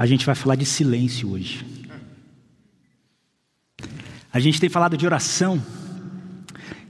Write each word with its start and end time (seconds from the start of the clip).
A 0.00 0.06
gente 0.06 0.24
vai 0.24 0.34
falar 0.34 0.54
de 0.54 0.64
silêncio 0.64 1.30
hoje. 1.30 1.62
A 4.32 4.40
gente 4.40 4.58
tem 4.58 4.70
falado 4.70 4.96
de 4.96 5.04
oração, 5.04 5.62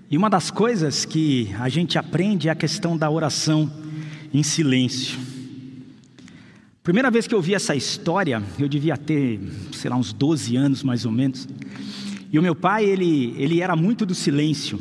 e 0.09 0.17
uma 0.17 0.31
das 0.31 0.49
coisas 0.49 1.05
que 1.05 1.51
a 1.59 1.69
gente 1.69 1.99
aprende 1.99 2.47
é 2.47 2.53
a 2.53 2.55
questão 2.55 2.97
da 2.97 3.11
oração 3.11 3.69
em 4.33 4.45
silêncio. 4.45 5.19
Primeira 6.85 7.11
vez 7.11 7.27
que 7.27 7.35
eu 7.35 7.43
vi 7.43 7.53
essa 7.53 7.75
história, 7.75 8.41
eu 8.57 8.69
devia 8.69 8.97
ter, 8.97 9.41
sei 9.73 9.91
lá, 9.91 9.97
uns 9.97 10.13
12 10.13 10.55
anos 10.55 10.85
mais 10.85 11.05
ou 11.05 11.11
menos. 11.11 11.49
E 12.31 12.39
o 12.39 12.43
meu 12.43 12.55
pai, 12.55 12.85
ele, 12.85 13.35
ele 13.37 13.61
era 13.61 13.75
muito 13.75 14.07
do 14.07 14.15
silêncio. 14.15 14.81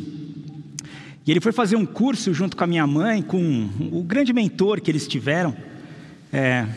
E 1.25 1.31
ele 1.31 1.41
foi 1.41 1.51
fazer 1.51 1.77
um 1.77 1.85
curso 1.85 2.31
junto 2.31 2.55
com 2.55 2.63
a 2.63 2.67
minha 2.67 2.85
mãe, 2.85 3.23
com 3.23 3.67
o 3.91 4.03
grande 4.03 4.31
mentor 4.33 4.81
que 4.81 4.91
eles 4.91 5.07
tiveram. 5.07 5.57
É, 6.31 6.67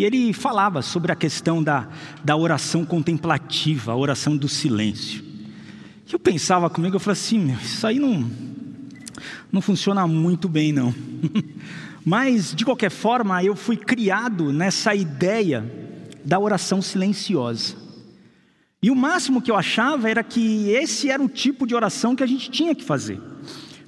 e 0.00 0.04
ele 0.04 0.32
falava 0.32 0.80
sobre 0.80 1.12
a 1.12 1.14
questão 1.14 1.62
da, 1.62 1.86
da 2.24 2.34
oração 2.34 2.86
contemplativa, 2.86 3.92
a 3.92 3.96
oração 3.96 4.34
do 4.34 4.48
silêncio. 4.48 5.22
E 6.08 6.14
eu 6.14 6.18
pensava 6.18 6.70
comigo, 6.70 6.96
eu 6.96 7.00
falei 7.00 7.20
assim, 7.20 7.38
meu, 7.38 7.56
isso 7.56 7.86
aí 7.86 7.98
não, 7.98 8.30
não 9.52 9.60
funciona 9.60 10.06
muito 10.06 10.48
bem 10.48 10.72
não. 10.72 10.94
Mas, 12.02 12.54
de 12.54 12.64
qualquer 12.64 12.90
forma, 12.90 13.44
eu 13.44 13.54
fui 13.54 13.76
criado 13.76 14.54
nessa 14.54 14.94
ideia 14.94 15.70
da 16.24 16.40
oração 16.40 16.80
silenciosa. 16.80 17.76
E 18.82 18.90
o 18.90 18.96
máximo 18.96 19.42
que 19.42 19.50
eu 19.50 19.56
achava 19.56 20.08
era 20.08 20.24
que 20.24 20.70
esse 20.70 21.10
era 21.10 21.22
o 21.22 21.28
tipo 21.28 21.66
de 21.66 21.74
oração 21.74 22.16
que 22.16 22.22
a 22.22 22.26
gente 22.26 22.50
tinha 22.50 22.74
que 22.74 22.82
fazer. 22.82 23.20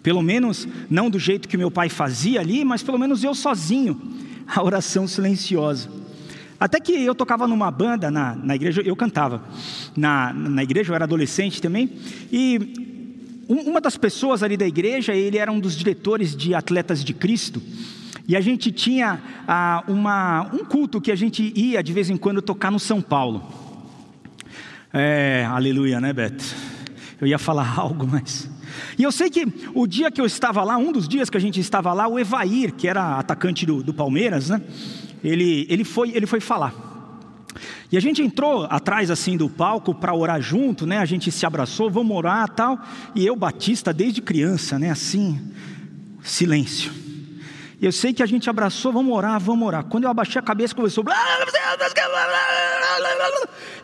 Pelo 0.03 0.21
menos, 0.21 0.69
não 0.91 1.09
do 1.09 1.19
jeito 1.19 1.49
que 1.49 1.57
meu 1.57 1.71
pai 1.71 1.89
fazia 1.89 2.41
ali, 2.41 2.67
mas 2.67 2.83
pelo 2.83 2.99
menos 2.99 3.25
eu 3.25 3.35
sozinho, 3.35 3.99
a 4.47 4.63
oração 4.63 5.09
silenciosa. 5.09 6.02
Até 6.63 6.79
que 6.79 6.93
eu 6.93 7.13
tocava 7.13 7.49
numa 7.49 7.73
banda 7.73 8.09
na, 8.09 8.37
na 8.37 8.55
igreja, 8.55 8.83
eu 8.83 8.95
cantava 8.95 9.43
na, 9.97 10.33
na 10.33 10.63
igreja, 10.63 10.93
eu 10.93 10.95
era 10.95 11.07
adolescente 11.07 11.61
também, 11.61 11.91
e 12.31 12.73
uma 13.49 13.81
das 13.81 13.97
pessoas 13.97 14.45
ali 14.45 14.57
da 14.57 14.65
igreja, 14.65 15.13
ele 15.13 15.39
era 15.39 15.51
um 15.51 15.59
dos 15.59 15.77
diretores 15.77 16.37
de 16.37 16.55
Atletas 16.55 17.03
de 17.03 17.13
Cristo, 17.13 17.61
e 18.29 18.37
a 18.37 18.41
gente 18.41 18.71
tinha 18.71 19.21
ah, 19.49 19.83
uma, 19.89 20.49
um 20.53 20.65
culto 20.65 21.01
que 21.01 21.11
a 21.11 21.17
gente 21.17 21.53
ia 21.57 21.83
de 21.83 21.93
vez 21.93 22.09
em 22.09 22.17
quando 22.17 22.41
tocar 22.41 22.71
no 22.71 22.79
São 22.79 23.03
Paulo. 23.03 23.43
É, 24.93 25.45
aleluia, 25.51 26.01
né, 26.01 26.13
Beto? 26.13 26.45
Eu 27.21 27.27
ia 27.27 27.41
falar 27.41 27.75
algo, 27.77 28.07
mas. 28.07 28.49
E 28.97 29.03
eu 29.03 29.11
sei 29.11 29.29
que 29.29 29.49
o 29.75 29.85
dia 29.85 30.13
que 30.13 30.21
eu 30.21 30.27
estava 30.27 30.63
lá, 30.63 30.77
um 30.77 30.93
dos 30.93 31.09
dias 31.09 31.29
que 31.29 31.37
a 31.37 31.41
gente 31.41 31.59
estava 31.59 31.93
lá, 31.93 32.07
o 32.07 32.21
Evair, 32.21 32.73
que 32.73 32.87
era 32.87 33.19
atacante 33.19 33.67
do, 33.67 33.83
do 33.83 33.93
Palmeiras, 33.93 34.49
né? 34.49 34.63
Ele, 35.23 35.67
ele, 35.69 35.85
foi, 35.85 36.11
ele 36.11 36.27
foi 36.27 36.41
falar. 36.41 36.75
E 37.91 37.97
a 37.97 38.01
gente 38.01 38.23
entrou 38.23 38.67
atrás 38.71 39.11
assim 39.11 39.37
do 39.37 39.49
palco 39.49 39.95
para 39.95 40.15
orar 40.15 40.41
junto, 40.41 40.87
né? 40.87 40.99
A 40.99 41.05
gente 41.05 41.31
se 41.31 41.45
abraçou, 41.45 41.91
vamos 41.91 42.17
orar 42.17 42.49
tal. 42.49 42.79
E 43.15 43.27
eu, 43.27 43.37
Batista, 43.37 43.93
desde 43.93 44.23
criança, 44.23 44.79
né? 44.79 44.91
Assim, 44.91 45.41
silêncio. 46.23 46.93
E 47.81 47.85
eu 47.85 47.93
sei 47.93 48.13
que 48.13 48.23
a 48.23 48.27
gente 48.27 48.49
abraçou, 48.49 48.93
vamos 48.93 49.15
orar, 49.15 49.39
vamos 49.39 49.67
orar. 49.67 49.85
Quando 49.85 50.05
eu 50.05 50.11
abaixei 50.11 50.39
a 50.39 50.43
cabeça, 50.43 50.75
começou. 50.75 51.05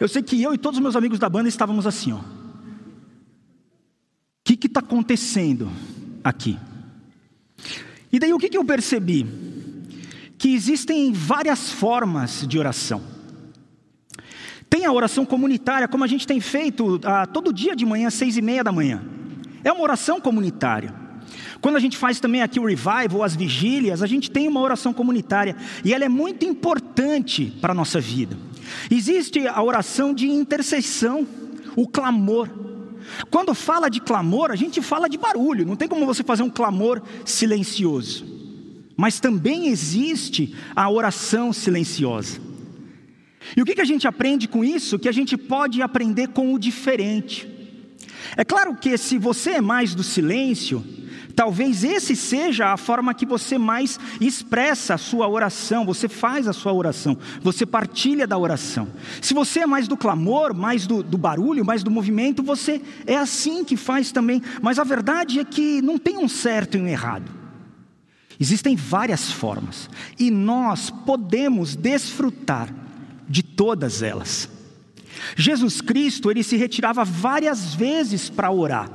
Eu 0.00 0.08
sei 0.08 0.23
que 0.23 0.42
eu 0.42 0.55
e 0.55 0.58
todos 0.58 0.78
os 0.78 0.83
meus 0.83 0.97
amigos 0.97 1.19
da 1.19 1.28
banda 1.28 1.48
estávamos 1.48 1.86
assim, 1.86 2.12
ó 2.12 2.39
que 4.58 4.67
está 4.67 4.80
acontecendo 4.80 5.70
aqui? 6.23 6.58
E 8.12 8.19
daí 8.19 8.33
o 8.33 8.39
que, 8.39 8.48
que 8.48 8.58
eu 8.58 8.64
percebi? 8.64 9.27
Que 10.39 10.55
existem 10.55 11.12
várias 11.12 11.70
formas 11.70 12.47
de 12.47 12.58
oração. 12.58 13.03
Tem 14.70 14.84
a 14.84 14.92
oração 14.92 15.27
comunitária, 15.27 15.89
como 15.89 16.05
a 16.05 16.06
gente 16.06 16.27
tem 16.27 16.41
feito 16.41 17.00
ah, 17.05 17.27
todo 17.27 17.52
dia 17.52 17.74
de 17.74 17.85
manhã, 17.85 18.08
seis 18.11 18.36
e 18.36 18.42
meia 18.42 18.62
da 18.62 18.70
manhã. 18.70 19.02
É 19.64 19.73
uma 19.73 19.83
oração 19.83 20.20
comunitária. 20.20 20.95
Quando 21.61 21.77
a 21.77 21.80
gente 21.80 21.96
faz 21.96 22.20
também 22.20 22.42
aqui 22.42 22.61
o 22.61 22.67
revival, 22.67 23.23
as 23.23 23.35
vigílias, 23.35 24.02
a 24.02 24.07
gente 24.07 24.30
tem 24.30 24.46
uma 24.46 24.61
oração 24.61 24.92
comunitária 24.92 25.57
e 25.85 25.92
ela 25.92 26.05
é 26.05 26.08
muito 26.08 26.45
importante 26.45 27.46
para 27.61 27.73
a 27.73 27.74
nossa 27.74 28.01
vida. 28.01 28.36
Existe 28.91 29.46
a 29.46 29.62
oração 29.62 30.14
de 30.14 30.29
intercessão, 30.29 31.27
o 31.74 31.89
clamor. 31.89 32.48
Quando 33.30 33.55
fala 33.55 33.89
de 33.89 34.01
clamor, 34.01 34.51
a 34.51 34.57
gente 34.57 34.80
fala 34.83 35.08
de 35.08 35.18
barulho, 35.18 35.67
não 35.67 35.77
tem 35.77 35.89
como 35.89 36.07
você 36.07 36.23
fazer 36.23 36.42
um 36.42 36.51
clamor 36.51 37.02
silencioso. 37.24 38.37
Mas 38.98 39.20
também 39.20 39.69
existe 39.69 40.57
a 40.75 40.91
oração 40.91 41.53
silenciosa. 41.53 42.41
E 43.57 43.63
o 43.63 43.64
que, 43.64 43.81
a 43.81 43.85
gente 43.85 44.09
aprende 44.09 44.48
com 44.48 44.64
isso? 44.64 44.98
Que 44.98 45.09
a 45.09 45.13
gente 45.13 45.36
pode 45.36 45.81
aprender 45.81 46.31
com 46.31 46.53
o 46.53 46.59
diferente. 46.59 47.48
É 48.36 48.45
claro 48.45 48.75
que 48.75 48.98
se 48.98 49.17
você 49.17 49.53
é 49.53 49.61
mais 49.61 49.95
do 49.95 50.03
silêncio, 50.03 50.85
Talvez 51.39 51.85
esse 51.85 52.17
seja 52.17 52.73
a 52.73 52.77
forma 52.77 53.14
que 53.14 53.25
você 53.25 53.57
mais 53.57 53.97
expressa 54.20 54.95
a 54.95 54.98
sua 54.98 55.29
oração, 55.29 55.86
você 55.86 56.09
faz 56.09 56.48
a 56.48 56.53
sua 56.53 56.73
oração, 56.73 57.17
você 57.41 57.65
partilha 57.65 58.27
da 58.27 58.36
oração. 58.36 58.89
Se 59.23 59.35
você 59.35 59.61
é 59.61 59.67
mais 59.67 59.86
do 59.86 59.97
clamor, 59.97 60.53
mais 60.53 60.85
do, 60.85 61.01
do 61.01 61.17
barulho, 61.17 61.65
mais 61.65 61.85
do 61.85 61.92
movimento, 61.92 62.42
você 62.42 62.83
é 63.07 63.17
assim 63.17 63.63
que 63.63 63.77
faz 63.77 64.11
também. 64.11 64.42
Mas 64.61 64.80
a 64.80 64.83
verdade 64.83 65.39
é 65.39 65.45
que 65.45 65.80
não 65.80 65.97
tem 65.97 66.19
um 66.19 66.29
certo 66.29 66.77
e 66.77 66.80
um 66.80 66.89
errado. 66.89 67.37
Existem 68.40 68.76
várias 68.76 69.32
formas 69.32 69.90
e 70.18 70.30
nós 70.30 70.90
podemos 70.90 71.74
desfrutar 71.74 72.72
de 73.28 73.42
todas 73.42 74.02
elas. 74.02 74.48
Jesus 75.36 75.80
Cristo, 75.80 76.30
ele 76.30 76.42
se 76.42 76.56
retirava 76.56 77.04
várias 77.04 77.74
vezes 77.74 78.30
para 78.30 78.50
orar. 78.50 78.90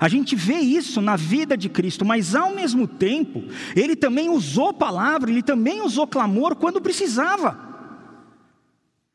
A 0.00 0.08
gente 0.08 0.34
vê 0.36 0.58
isso 0.58 1.00
na 1.00 1.16
vida 1.16 1.56
de 1.56 1.68
Cristo, 1.68 2.04
mas 2.04 2.34
ao 2.34 2.54
mesmo 2.54 2.86
tempo, 2.86 3.44
ele 3.74 3.96
também 3.96 4.28
usou 4.28 4.72
palavra, 4.74 5.30
ele 5.30 5.42
também 5.42 5.80
usou 5.80 6.06
clamor 6.06 6.56
quando 6.56 6.80
precisava. 6.80 7.67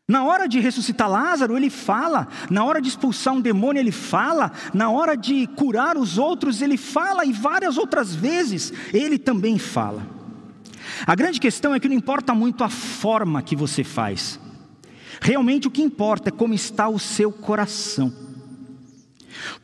Na 0.06 0.26
hora 0.26 0.48
de 0.48 0.60
ressuscitar 0.60 1.10
Lázaro, 1.10 1.56
ele 1.56 1.70
fala, 1.70 2.28
na 2.50 2.66
hora 2.66 2.82
de 2.82 2.90
expulsar 2.90 3.34
um 3.34 3.40
demônio, 3.40 3.80
ele 3.80 3.92
fala, 3.92 4.52
na 4.74 4.90
hora 4.90 5.16
de 5.16 5.48
curar 5.48 5.98
os 5.98 6.18
outros, 6.18 6.62
ele 6.62 6.76
fala, 6.76 7.26
e 7.26 7.32
várias 7.32 7.78
outras 7.78 8.14
vezes 8.14 8.74
ele 8.94 9.18
também 9.18 9.58
fala. 9.58 10.06
A 11.08 11.16
grande 11.16 11.40
questão 11.40 11.74
é 11.74 11.80
que 11.80 11.88
não 11.88 11.96
importa 11.96 12.36
muito 12.36 12.66
a 12.66 12.70
forma 12.70 13.42
que 13.42 13.56
você 13.56 13.82
faz, 13.82 14.38
realmente 15.22 15.70
o 15.70 15.72
que 15.72 15.82
importa 15.82 16.28
é 16.28 16.32
como 16.32 16.54
está 16.54 16.90
o 16.90 17.00
seu 17.00 17.32
coração. 17.32 18.14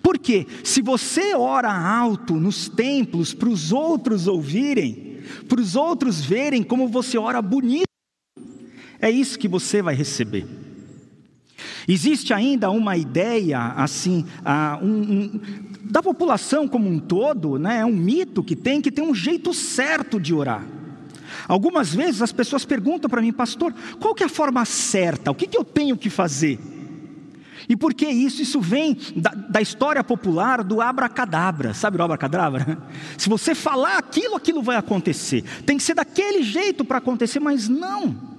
Porque 0.02 0.48
se 0.64 0.82
você 0.82 1.36
ora 1.36 1.70
alto 1.70 2.36
nos 2.36 2.70
templos 2.70 3.34
para 3.34 3.50
os 3.50 3.74
outros 3.74 4.26
ouvirem, 4.26 5.20
para 5.50 5.60
os 5.60 5.76
outros 5.76 6.22
verem 6.22 6.64
como 6.64 6.88
você 6.88 7.18
ora 7.18 7.42
bonito, 7.42 7.89
é 9.02 9.10
isso 9.10 9.40
que 9.40 9.48
você 9.48 9.82
vai 9.82 9.96
receber. 9.96 10.46
Existe 11.88 12.34
ainda 12.34 12.70
uma 12.70 12.96
ideia 12.96 13.60
assim, 13.76 14.26
um, 14.82 14.88
um, 14.88 15.42
da 15.84 16.02
população 16.02 16.68
como 16.68 16.90
um 16.90 17.00
todo, 17.00 17.58
né, 17.58 17.80
é 17.80 17.86
um 17.86 17.96
mito 17.96 18.44
que 18.44 18.56
tem 18.56 18.82
que 18.82 18.92
tem 18.92 19.04
um 19.04 19.16
jeito 19.16 19.54
certo 19.54 20.20
de 20.20 20.34
orar. 20.34 20.64
Algumas 21.48 21.94
vezes 21.94 22.22
as 22.22 22.32
pessoas 22.32 22.66
perguntam 22.66 23.10
para 23.10 23.22
mim, 23.22 23.34
pastor, 23.34 23.74
qual 24.00 24.14
que 24.14 24.24
é 24.24 24.26
a 24.26 24.30
forma 24.30 24.64
certa? 24.66 25.32
O 25.32 25.36
que, 25.36 25.48
que 25.48 25.58
eu 25.58 25.64
tenho 25.64 25.98
que 25.98 26.10
fazer? 26.10 26.60
E 27.68 27.76
por 27.76 27.94
que 27.94 28.08
isso? 28.08 28.42
Isso 28.42 28.60
vem 28.60 28.98
da, 29.16 29.30
da 29.30 29.62
história 29.62 30.04
popular 30.04 30.64
do 30.64 30.82
abracadabra. 30.82 31.74
Sabe 31.74 31.98
o 31.98 32.04
abracadabra? 32.04 32.80
Se 33.18 33.30
você 33.30 33.54
falar 33.54 33.98
aquilo, 33.98 34.36
aquilo 34.36 34.64
vai 34.64 34.76
acontecer. 34.76 35.44
Tem 35.66 35.78
que 35.78 35.84
ser 35.84 35.94
daquele 35.94 36.42
jeito 36.42 36.84
para 36.84 36.98
acontecer, 36.98 37.40
mas 37.40 37.70
não. 37.70 38.39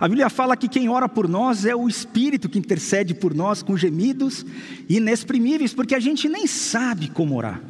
A 0.00 0.08
Bíblia 0.08 0.28
fala 0.28 0.56
que 0.56 0.68
quem 0.68 0.88
ora 0.88 1.08
por 1.08 1.28
nós 1.28 1.64
é 1.64 1.74
o 1.74 1.88
Espírito 1.88 2.48
que 2.48 2.58
intercede 2.58 3.14
por 3.14 3.34
nós 3.34 3.62
com 3.62 3.76
gemidos 3.76 4.44
inexprimíveis, 4.88 5.72
porque 5.72 5.94
a 5.94 6.00
gente 6.00 6.28
nem 6.28 6.46
sabe 6.46 7.08
como 7.08 7.36
orar. 7.36 7.60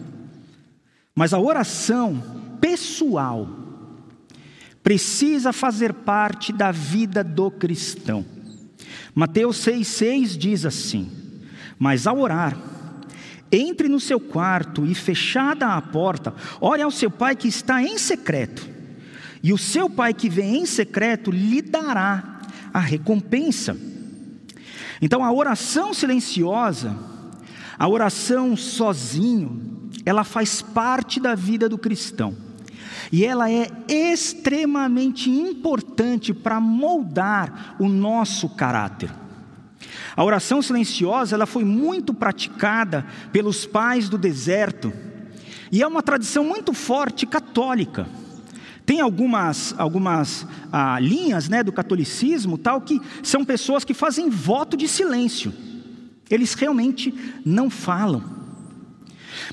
Mas 1.14 1.32
a 1.32 1.38
oração 1.38 2.22
pessoal 2.60 3.48
precisa 4.82 5.52
fazer 5.52 5.92
parte 5.92 6.52
da 6.52 6.70
vida 6.70 7.22
do 7.22 7.50
cristão. 7.50 8.24
Mateus 9.14 9.58
6,6 9.58 10.36
diz 10.36 10.66
assim: 10.66 11.10
Mas 11.78 12.06
ao 12.06 12.18
orar, 12.18 12.56
entre 13.52 13.88
no 13.88 14.00
seu 14.00 14.18
quarto 14.18 14.84
e 14.84 14.94
fechada 14.94 15.68
a 15.68 15.80
porta, 15.80 16.34
ore 16.60 16.82
ao 16.82 16.90
seu 16.90 17.10
pai 17.10 17.36
que 17.36 17.46
está 17.46 17.82
em 17.82 17.96
secreto, 17.96 18.68
e 19.44 19.52
o 19.52 19.58
seu 19.58 19.90
pai 19.90 20.14
que 20.14 20.30
vem 20.30 20.62
em 20.62 20.66
secreto 20.66 21.30
lhe 21.30 21.60
dará 21.60 22.40
a 22.72 22.78
recompensa. 22.78 23.76
Então 25.02 25.22
a 25.22 25.30
oração 25.30 25.92
silenciosa, 25.92 26.96
a 27.78 27.86
oração 27.86 28.56
sozinho, 28.56 29.90
ela 30.06 30.24
faz 30.24 30.62
parte 30.62 31.20
da 31.20 31.34
vida 31.34 31.68
do 31.68 31.76
cristão. 31.76 32.34
E 33.12 33.22
ela 33.22 33.50
é 33.50 33.70
extremamente 33.86 35.28
importante 35.28 36.32
para 36.32 36.58
moldar 36.58 37.76
o 37.78 37.86
nosso 37.86 38.48
caráter. 38.48 39.12
A 40.16 40.24
oração 40.24 40.62
silenciosa 40.62 41.36
ela 41.36 41.44
foi 41.44 41.64
muito 41.64 42.14
praticada 42.14 43.04
pelos 43.30 43.66
pais 43.66 44.08
do 44.08 44.16
deserto 44.16 44.90
e 45.70 45.82
é 45.82 45.86
uma 45.86 46.02
tradição 46.02 46.44
muito 46.44 46.72
forte 46.72 47.26
católica. 47.26 48.06
Tem 48.86 49.00
algumas, 49.00 49.74
algumas 49.78 50.46
ah, 50.72 50.98
linhas 51.00 51.48
né, 51.48 51.62
do 51.62 51.72
catolicismo 51.72 52.58
tal 52.58 52.80
que 52.80 53.00
são 53.22 53.44
pessoas 53.44 53.84
que 53.84 53.94
fazem 53.94 54.28
voto 54.28 54.76
de 54.76 54.86
silêncio. 54.86 55.52
Eles 56.30 56.54
realmente 56.54 57.14
não 57.44 57.70
falam. 57.70 58.22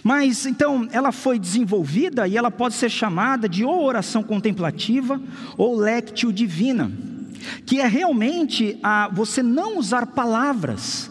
Mas 0.04 0.45
então 0.45 0.88
ela 0.92 1.12
foi 1.12 1.38
desenvolvida 1.38 2.28
e 2.28 2.38
ela 2.38 2.50
pode 2.50 2.75
ser 2.75 2.89
chamada 2.89 3.48
de 3.48 3.63
ou 3.63 3.83
oração 3.83 4.24
contemplativa 4.24 5.22
ou 5.57 5.78
lectio 5.78 6.31
divina, 6.31 6.92
que 7.66 7.80
é 7.80 7.88
realmente 7.88 8.78
a 8.81 9.10
você 9.10 9.44
não 9.44 9.78
usar 9.78 10.07
palavras 10.07 11.11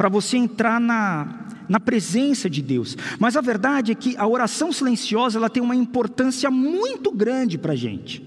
para 0.00 0.08
você 0.08 0.38
entrar 0.38 0.80
na, 0.80 1.46
na 1.68 1.78
presença 1.78 2.48
de 2.48 2.62
Deus. 2.62 2.96
Mas 3.18 3.36
a 3.36 3.42
verdade 3.42 3.92
é 3.92 3.94
que 3.94 4.16
a 4.16 4.26
oração 4.26 4.72
silenciosa 4.72 5.38
ela 5.38 5.50
tem 5.50 5.62
uma 5.62 5.76
importância 5.76 6.50
muito 6.50 7.12
grande 7.12 7.58
para 7.58 7.74
a 7.74 7.76
gente. 7.76 8.26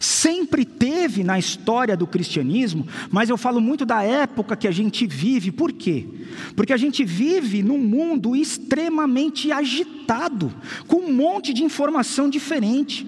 Sempre 0.00 0.64
teve 0.64 1.22
na 1.22 1.38
história 1.38 1.96
do 1.96 2.08
cristianismo, 2.08 2.88
mas 3.08 3.30
eu 3.30 3.36
falo 3.36 3.60
muito 3.60 3.86
da 3.86 4.02
época 4.02 4.56
que 4.56 4.66
a 4.66 4.72
gente 4.72 5.06
vive. 5.06 5.52
Por 5.52 5.70
quê? 5.70 6.08
Porque 6.56 6.72
a 6.72 6.76
gente 6.76 7.04
vive 7.04 7.62
num 7.62 7.78
mundo 7.78 8.34
extremamente 8.34 9.52
agitado, 9.52 10.52
com 10.88 11.02
um 11.02 11.12
monte 11.12 11.54
de 11.54 11.62
informação 11.62 12.28
diferente. 12.28 13.06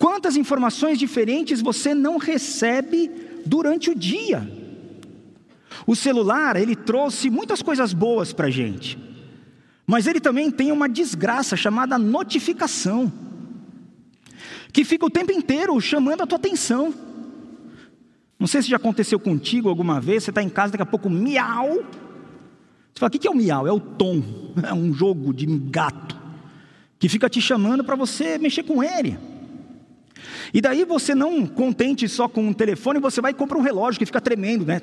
Quantas 0.00 0.36
informações 0.36 0.98
diferentes 0.98 1.60
você 1.60 1.94
não 1.94 2.16
recebe 2.16 3.08
durante 3.46 3.88
o 3.88 3.94
dia? 3.94 4.57
O 5.86 5.94
celular, 5.96 6.56
ele 6.56 6.76
trouxe 6.76 7.30
muitas 7.30 7.62
coisas 7.62 7.92
boas 7.92 8.32
para 8.32 8.46
a 8.46 8.50
gente, 8.50 8.98
mas 9.86 10.06
ele 10.06 10.20
também 10.20 10.50
tem 10.50 10.70
uma 10.72 10.88
desgraça 10.88 11.56
chamada 11.56 11.98
notificação 11.98 13.12
que 14.72 14.84
fica 14.84 15.06
o 15.06 15.10
tempo 15.10 15.32
inteiro 15.32 15.80
chamando 15.80 16.22
a 16.22 16.26
tua 16.26 16.36
atenção. 16.36 16.94
Não 18.38 18.46
sei 18.46 18.62
se 18.62 18.68
já 18.68 18.76
aconteceu 18.76 19.18
contigo 19.18 19.68
alguma 19.68 20.00
vez, 20.00 20.22
você 20.22 20.30
está 20.30 20.42
em 20.42 20.48
casa, 20.48 20.72
daqui 20.72 20.82
a 20.82 20.86
pouco, 20.86 21.10
miau. 21.10 21.82
Você 22.92 23.00
fala, 23.00 23.08
o 23.08 23.10
que 23.10 23.26
é 23.26 23.30
o 23.30 23.34
miau? 23.34 23.66
É 23.66 23.72
o 23.72 23.80
tom, 23.80 24.22
é 24.62 24.72
um 24.72 24.92
jogo 24.92 25.32
de 25.34 25.46
gato, 25.46 26.16
que 26.98 27.08
fica 27.08 27.28
te 27.28 27.40
chamando 27.40 27.82
para 27.82 27.96
você 27.96 28.38
mexer 28.38 28.62
com 28.62 28.82
ele. 28.82 29.18
E 30.52 30.60
daí 30.60 30.84
você 30.84 31.14
não 31.14 31.46
contente 31.46 32.08
só 32.08 32.28
com 32.28 32.48
um 32.48 32.52
telefone, 32.52 32.98
você 32.98 33.20
vai 33.20 33.32
e 33.32 33.34
compra 33.34 33.58
um 33.58 33.62
relógio 33.62 33.98
que 33.98 34.06
fica 34.06 34.20
tremendo, 34.20 34.64
né? 34.64 34.80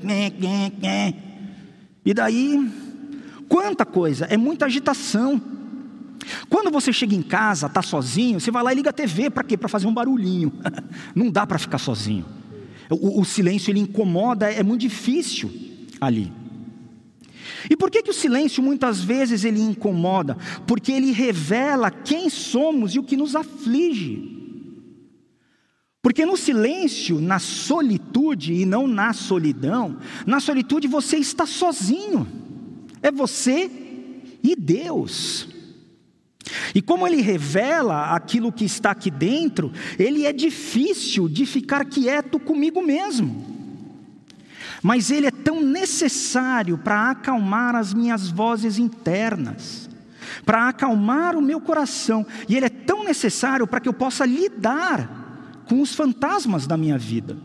E 2.05 2.13
daí, 2.13 2.71
quanta 3.49 3.85
coisa, 3.85 4.25
é 4.25 4.37
muita 4.37 4.65
agitação. 4.65 5.41
Quando 6.49 6.71
você 6.71 6.91
chega 6.91 7.15
em 7.15 7.21
casa, 7.21 7.67
está 7.67 7.81
sozinho, 7.81 8.39
você 8.39 8.51
vai 8.51 8.63
lá 8.63 8.71
e 8.71 8.75
liga 8.75 8.89
a 8.89 8.93
TV, 8.93 9.29
para 9.29 9.43
quê? 9.43 9.57
Para 9.57 9.69
fazer 9.69 9.87
um 9.87 9.93
barulhinho. 9.93 10.51
Não 11.13 11.29
dá 11.29 11.45
para 11.45 11.59
ficar 11.59 11.77
sozinho. 11.77 12.25
O, 12.89 13.21
o, 13.21 13.25
silêncio 13.25 13.71
ele 13.71 13.79
incomoda, 13.79 14.51
é 14.51 14.61
muito 14.61 14.81
difícil 14.81 15.51
ali. 15.99 16.31
E 17.69 17.75
por 17.75 17.89
que, 17.89 18.03
que 18.03 18.11
o 18.11 18.13
silêncio 18.13 18.61
muitas 18.61 19.03
vezes 19.03 19.43
ele 19.43 19.59
incomoda? 19.59 20.37
Porque 20.67 20.91
ele 20.91 21.11
revela 21.11 21.89
quem 21.89 22.29
somos 22.29 22.93
e 22.93 22.99
o 22.99 23.03
que 23.03 23.17
nos 23.17 23.35
aflige. 23.35 24.34
Porque 26.05 26.23
no 26.23 26.37
silêncio, 26.37 27.19
na 27.19 27.39
solitude 27.39 28.53
e 28.53 28.63
não 28.63 28.85
na 28.85 29.11
solidão, 29.11 29.97
na 30.23 30.39
solitude 30.39 30.87
você 30.87 31.17
está 31.17 31.47
sozinho. 31.47 32.27
É 33.01 33.11
você 33.11 33.71
e 34.43 34.55
Deus. 34.55 35.47
E 36.75 36.81
como 36.83 37.07
ele 37.07 37.23
revela 37.23 38.13
aquilo 38.13 38.51
que 38.51 38.65
está 38.65 38.91
aqui 38.91 39.09
dentro, 39.09 39.73
ele 39.97 40.27
é 40.27 40.31
difícil 40.31 41.27
de 41.27 41.43
ficar 41.43 41.83
quieto 41.85 42.39
comigo 42.39 42.83
mesmo. 42.83 43.43
Mas 44.83 45.09
ele 45.09 45.25
é 45.25 45.31
tão 45.31 45.59
necessário 45.59 46.77
para 46.77 47.09
acalmar 47.09 47.75
as 47.75 47.95
minhas 47.95 48.29
vozes 48.29 48.77
internas, 48.77 49.89
para 50.45 50.69
acalmar 50.69 51.35
o 51.35 51.41
meu 51.41 51.59
coração, 51.59 52.23
e 52.47 52.55
ele 52.55 52.67
é 52.67 52.69
tão 52.69 53.03
necessário 53.03 53.65
para 53.65 53.79
que 53.79 53.89
eu 53.89 53.93
possa 53.93 54.23
lidar 54.23 55.24
com 55.67 55.81
os 55.81 55.93
fantasmas 55.93 56.67
da 56.67 56.77
minha 56.77 56.97
vida. 56.97 57.37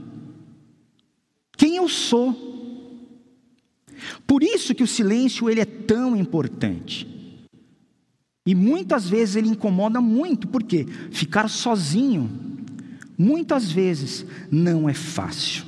Quem 1.57 1.77
eu 1.77 1.89
sou? 1.89 2.51
Por 4.27 4.43
isso 4.43 4.75
que 4.75 4.83
o 4.83 4.87
silêncio 4.87 5.49
ele 5.49 5.61
é 5.61 5.65
tão 5.65 6.17
importante. 6.17 7.07
E 8.47 8.55
muitas 8.55 9.09
vezes 9.09 9.37
ele 9.37 9.49
incomoda 9.49 10.01
muito, 10.01 10.49
porque 10.49 10.87
ficar 11.13 11.49
sozinho, 11.49 12.31
muitas 13.17 13.71
vezes, 13.71 14.27
não 14.51 14.89
é 14.89 14.95
fácil. 14.95 15.65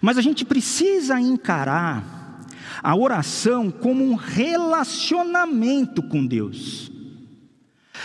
Mas 0.00 0.18
a 0.18 0.20
gente 0.20 0.44
precisa 0.44 1.20
encarar 1.20 2.46
a 2.82 2.96
oração 2.96 3.70
como 3.70 4.04
um 4.04 4.14
relacionamento 4.14 6.02
com 6.02 6.26
Deus. 6.26 6.91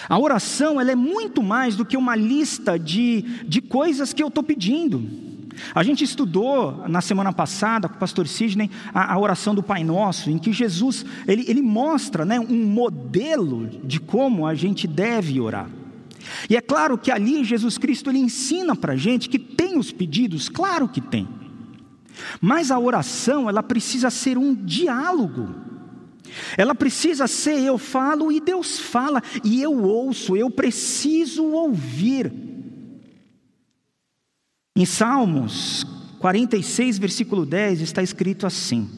A 0.09 0.17
oração 0.17 0.79
ela 0.79 0.91
é 0.91 0.95
muito 0.95 1.43
mais 1.43 1.75
do 1.75 1.85
que 1.85 1.97
uma 1.97 2.15
lista 2.15 2.77
de, 2.77 3.21
de 3.45 3.61
coisas 3.61 4.13
que 4.13 4.23
eu 4.23 4.29
estou 4.29 4.43
pedindo. 4.43 5.27
A 5.73 5.83
gente 5.83 6.03
estudou 6.03 6.87
na 6.87 7.01
semana 7.01 7.33
passada 7.33 7.89
com 7.89 7.95
o 7.95 7.99
pastor 7.99 8.27
Sidney 8.27 8.69
a, 8.93 9.13
a 9.13 9.19
oração 9.19 9.55
do 9.55 9.63
Pai 9.63 9.83
Nosso, 9.83 10.29
em 10.29 10.37
que 10.37 10.53
Jesus 10.53 11.05
ele, 11.27 11.45
ele 11.47 11.61
mostra 11.61 12.23
né, 12.23 12.39
um 12.39 12.65
modelo 12.65 13.67
de 13.83 13.99
como 13.99 14.45
a 14.45 14.53
gente 14.53 14.87
deve 14.87 15.39
orar. 15.39 15.69
E 16.49 16.55
é 16.55 16.61
claro 16.61 16.97
que 16.97 17.11
ali 17.11 17.43
Jesus 17.43 17.77
Cristo 17.77 18.09
ele 18.09 18.19
ensina 18.19 18.75
para 18.75 18.93
a 18.93 18.97
gente 18.97 19.29
que 19.29 19.39
tem 19.39 19.77
os 19.77 19.91
pedidos, 19.91 20.49
claro 20.49 20.87
que 20.87 21.01
tem. 21.01 21.27
Mas 22.41 22.71
a 22.71 22.79
oração 22.79 23.49
ela 23.49 23.63
precisa 23.63 24.09
ser 24.09 24.37
um 24.37 24.53
diálogo. 24.53 25.66
Ela 26.57 26.75
precisa 26.75 27.27
ser 27.27 27.59
eu 27.59 27.77
falo 27.77 28.31
e 28.31 28.39
Deus 28.39 28.79
fala 28.79 29.21
e 29.43 29.61
eu 29.61 29.83
ouço, 29.83 30.35
eu 30.35 30.49
preciso 30.49 31.45
ouvir. 31.45 32.31
Em 34.75 34.85
Salmos 34.85 35.85
46, 36.19 36.97
versículo 36.97 37.45
10, 37.45 37.81
está 37.81 38.03
escrito 38.03 38.45
assim: 38.45 38.89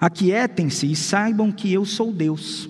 Aquietem-se 0.00 0.90
e 0.90 0.96
saibam 0.96 1.52
que 1.52 1.72
eu 1.72 1.84
sou 1.84 2.12
Deus. 2.12 2.68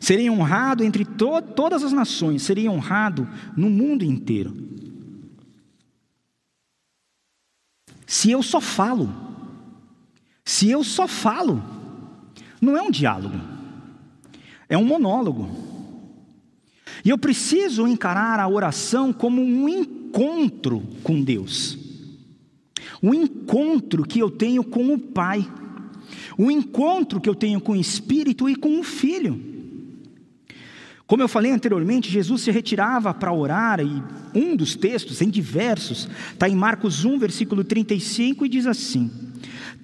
Serei 0.00 0.28
honrado 0.28 0.84
entre 0.84 1.04
to 1.04 1.40
todas 1.54 1.82
as 1.82 1.92
nações, 1.92 2.42
serei 2.42 2.68
honrado 2.68 3.28
no 3.56 3.70
mundo 3.70 4.04
inteiro. 4.04 4.54
Se 8.06 8.30
eu 8.30 8.42
só 8.42 8.60
falo, 8.60 9.10
se 10.44 10.68
eu 10.68 10.84
só 10.84 11.08
falo, 11.08 11.62
não 12.62 12.76
é 12.76 12.80
um 12.82 12.92
diálogo, 12.92 13.38
é 14.68 14.78
um 14.78 14.84
monólogo. 14.84 15.50
E 17.04 17.10
eu 17.10 17.18
preciso 17.18 17.88
encarar 17.88 18.38
a 18.38 18.48
oração 18.48 19.12
como 19.12 19.42
um 19.42 19.68
encontro 19.68 20.80
com 21.02 21.20
Deus, 21.20 21.76
o 23.02 23.12
encontro 23.12 24.04
que 24.04 24.20
eu 24.20 24.30
tenho 24.30 24.62
com 24.62 24.94
o 24.94 24.98
Pai, 24.98 25.44
o 26.38 26.52
encontro 26.52 27.20
que 27.20 27.28
eu 27.28 27.34
tenho 27.34 27.60
com 27.60 27.72
o 27.72 27.76
Espírito 27.80 28.48
e 28.48 28.54
com 28.54 28.78
o 28.78 28.84
Filho. 28.84 29.50
Como 31.04 31.22
eu 31.22 31.28
falei 31.28 31.50
anteriormente, 31.50 32.08
Jesus 32.08 32.42
se 32.42 32.50
retirava 32.52 33.12
para 33.12 33.32
orar, 33.32 33.80
e 33.80 34.02
um 34.32 34.54
dos 34.54 34.76
textos, 34.76 35.20
em 35.20 35.28
diversos, 35.28 36.08
está 36.32 36.48
em 36.48 36.54
Marcos 36.54 37.04
1, 37.04 37.18
versículo 37.18 37.64
35, 37.64 38.46
e 38.46 38.48
diz 38.48 38.66
assim: 38.66 39.10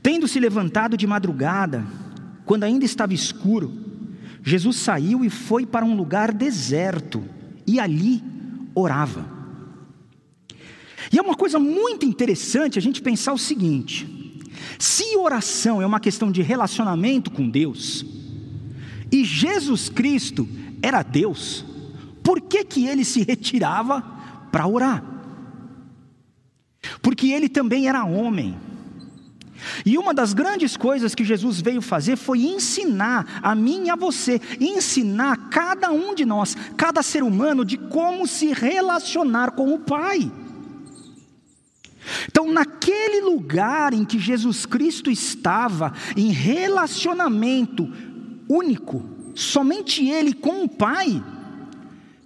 Tendo 0.01 0.29
se 0.29 0.39
levantado 0.39 0.97
de 0.97 1.07
madrugada, 1.07 1.85
quando 2.49 2.65
ainda 2.65 2.87
estava 2.87 3.13
escuro, 3.13 3.71
Jesus 4.43 4.77
saiu 4.77 5.23
e 5.23 5.29
foi 5.29 5.67
para 5.67 5.85
um 5.85 5.95
lugar 5.95 6.33
deserto, 6.33 7.23
e 7.67 7.79
ali 7.79 8.25
orava. 8.75 9.31
E 11.13 11.19
é 11.19 11.21
uma 11.21 11.35
coisa 11.35 11.59
muito 11.59 12.07
interessante 12.07 12.79
a 12.79 12.81
gente 12.81 13.03
pensar 13.03 13.35
o 13.35 13.39
seguinte: 13.39 14.09
se 14.79 15.15
oração 15.19 15.83
é 15.83 15.87
uma 15.87 16.01
questão 16.01 16.33
de 16.33 16.41
relacionamento 16.41 17.31
com 17.31 17.51
Deus, 17.51 18.03
e 19.13 19.27
Jesus 19.27 19.91
Cristo 19.91 20.49
era 20.81 21.03
Deus, 21.03 21.67
por 22.23 22.41
que, 22.41 22.65
que 22.65 22.87
ele 22.87 23.05
se 23.05 23.25
retirava 23.25 24.01
para 24.51 24.67
orar? 24.67 25.05
Porque 27.03 27.27
ele 27.27 27.51
também 27.51 27.89
era 27.89 28.07
homem. 28.07 28.57
E 29.85 29.99
uma 29.99 30.15
das 30.15 30.33
grandes 30.33 30.77
coisas 30.77 31.15
que 31.15 31.25
Jesus 31.25 31.61
veio 31.61 31.81
fazer 31.81 32.17
foi 32.17 32.41
ensinar 32.41 33.41
a 33.43 33.55
mim 33.55 33.87
e 33.87 33.91
a 33.91 33.97
você, 33.97 34.41
ensinar 34.61 35.49
cada 35.51 35.91
um 35.91 36.15
de 36.15 36.25
nós, 36.25 36.57
cada 36.77 37.03
ser 37.03 37.23
humano, 37.23 37.65
de 37.65 37.77
como 37.77 38.27
se 38.27 38.53
relacionar 38.53 39.53
com 39.53 39.75
o 39.75 39.79
Pai. 39.79 40.31
Então, 42.27 42.51
naquele 42.51 43.21
lugar 43.21 43.93
em 43.93 44.05
que 44.05 44.19
Jesus 44.19 44.65
Cristo 44.65 45.11
estava, 45.11 45.93
em 46.17 46.31
relacionamento 46.31 47.91
único, 48.49 49.05
somente 49.35 50.07
Ele 50.09 50.33
com 50.33 50.65
o 50.65 50.69
Pai, 50.69 51.23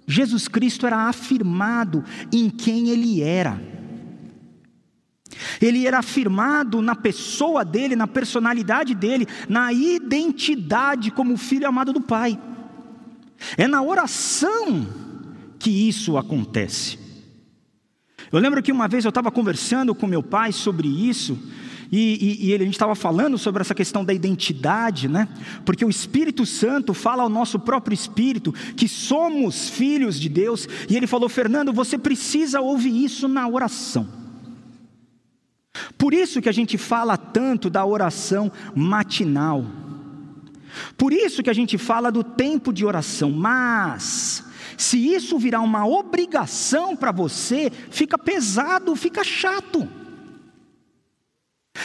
Jesus 0.07 0.47
Cristo 0.47 0.85
era 0.85 1.07
afirmado 1.07 2.03
em 2.31 2.49
quem 2.49 2.89
Ele 2.89 3.21
era. 3.21 3.72
Ele 5.61 5.87
era 5.87 5.99
afirmado 5.99 6.81
na 6.81 6.95
pessoa 6.95 7.63
dele, 7.63 7.95
na 7.95 8.07
personalidade 8.07 8.93
dele, 8.93 9.27
na 9.47 9.71
identidade 9.71 11.11
como 11.11 11.37
filho 11.37 11.67
amado 11.67 11.93
do 11.93 12.01
Pai. 12.01 12.39
É 13.57 13.67
na 13.67 13.81
oração 13.81 14.87
que 15.59 15.69
isso 15.69 16.17
acontece. 16.17 16.99
Eu 18.31 18.39
lembro 18.39 18.63
que 18.63 18.71
uma 18.71 18.87
vez 18.87 19.05
eu 19.05 19.09
estava 19.09 19.31
conversando 19.31 19.93
com 19.93 20.07
meu 20.07 20.23
pai 20.23 20.51
sobre 20.51 20.87
isso, 20.87 21.37
e, 21.91 22.39
e, 22.41 22.49
e 22.49 22.53
a 22.55 22.57
gente 22.57 22.71
estava 22.71 22.95
falando 22.95 23.37
sobre 23.37 23.61
essa 23.61 23.75
questão 23.75 24.03
da 24.03 24.11
identidade, 24.11 25.07
né? 25.07 25.27
Porque 25.63 25.85
o 25.85 25.89
Espírito 25.89 26.43
Santo 26.43 26.93
fala 26.93 27.21
ao 27.21 27.29
nosso 27.29 27.59
próprio 27.59 27.93
espírito 27.93 28.51
que 28.75 28.87
somos 28.87 29.69
filhos 29.69 30.19
de 30.19 30.27
Deus, 30.27 30.67
e 30.89 30.97
ele 30.97 31.05
falou: 31.05 31.29
Fernando, 31.29 31.71
você 31.71 31.95
precisa 31.95 32.59
ouvir 32.59 33.03
isso 33.03 33.27
na 33.27 33.47
oração. 33.47 34.22
Por 36.03 36.13
isso 36.13 36.41
que 36.41 36.49
a 36.49 36.51
gente 36.51 36.77
fala 36.77 37.15
tanto 37.15 37.69
da 37.69 37.85
oração 37.85 38.51
matinal. 38.75 39.65
Por 40.97 41.13
isso 41.13 41.41
que 41.41 41.49
a 41.49 41.53
gente 41.53 41.77
fala 41.77 42.11
do 42.11 42.25
tempo 42.25 42.73
de 42.73 42.85
oração, 42.85 43.31
mas 43.31 44.43
se 44.77 44.97
isso 44.97 45.39
virar 45.39 45.61
uma 45.61 45.87
obrigação 45.87 46.93
para 46.93 47.13
você, 47.13 47.71
fica 47.89 48.17
pesado, 48.17 48.93
fica 48.97 49.23
chato. 49.23 49.87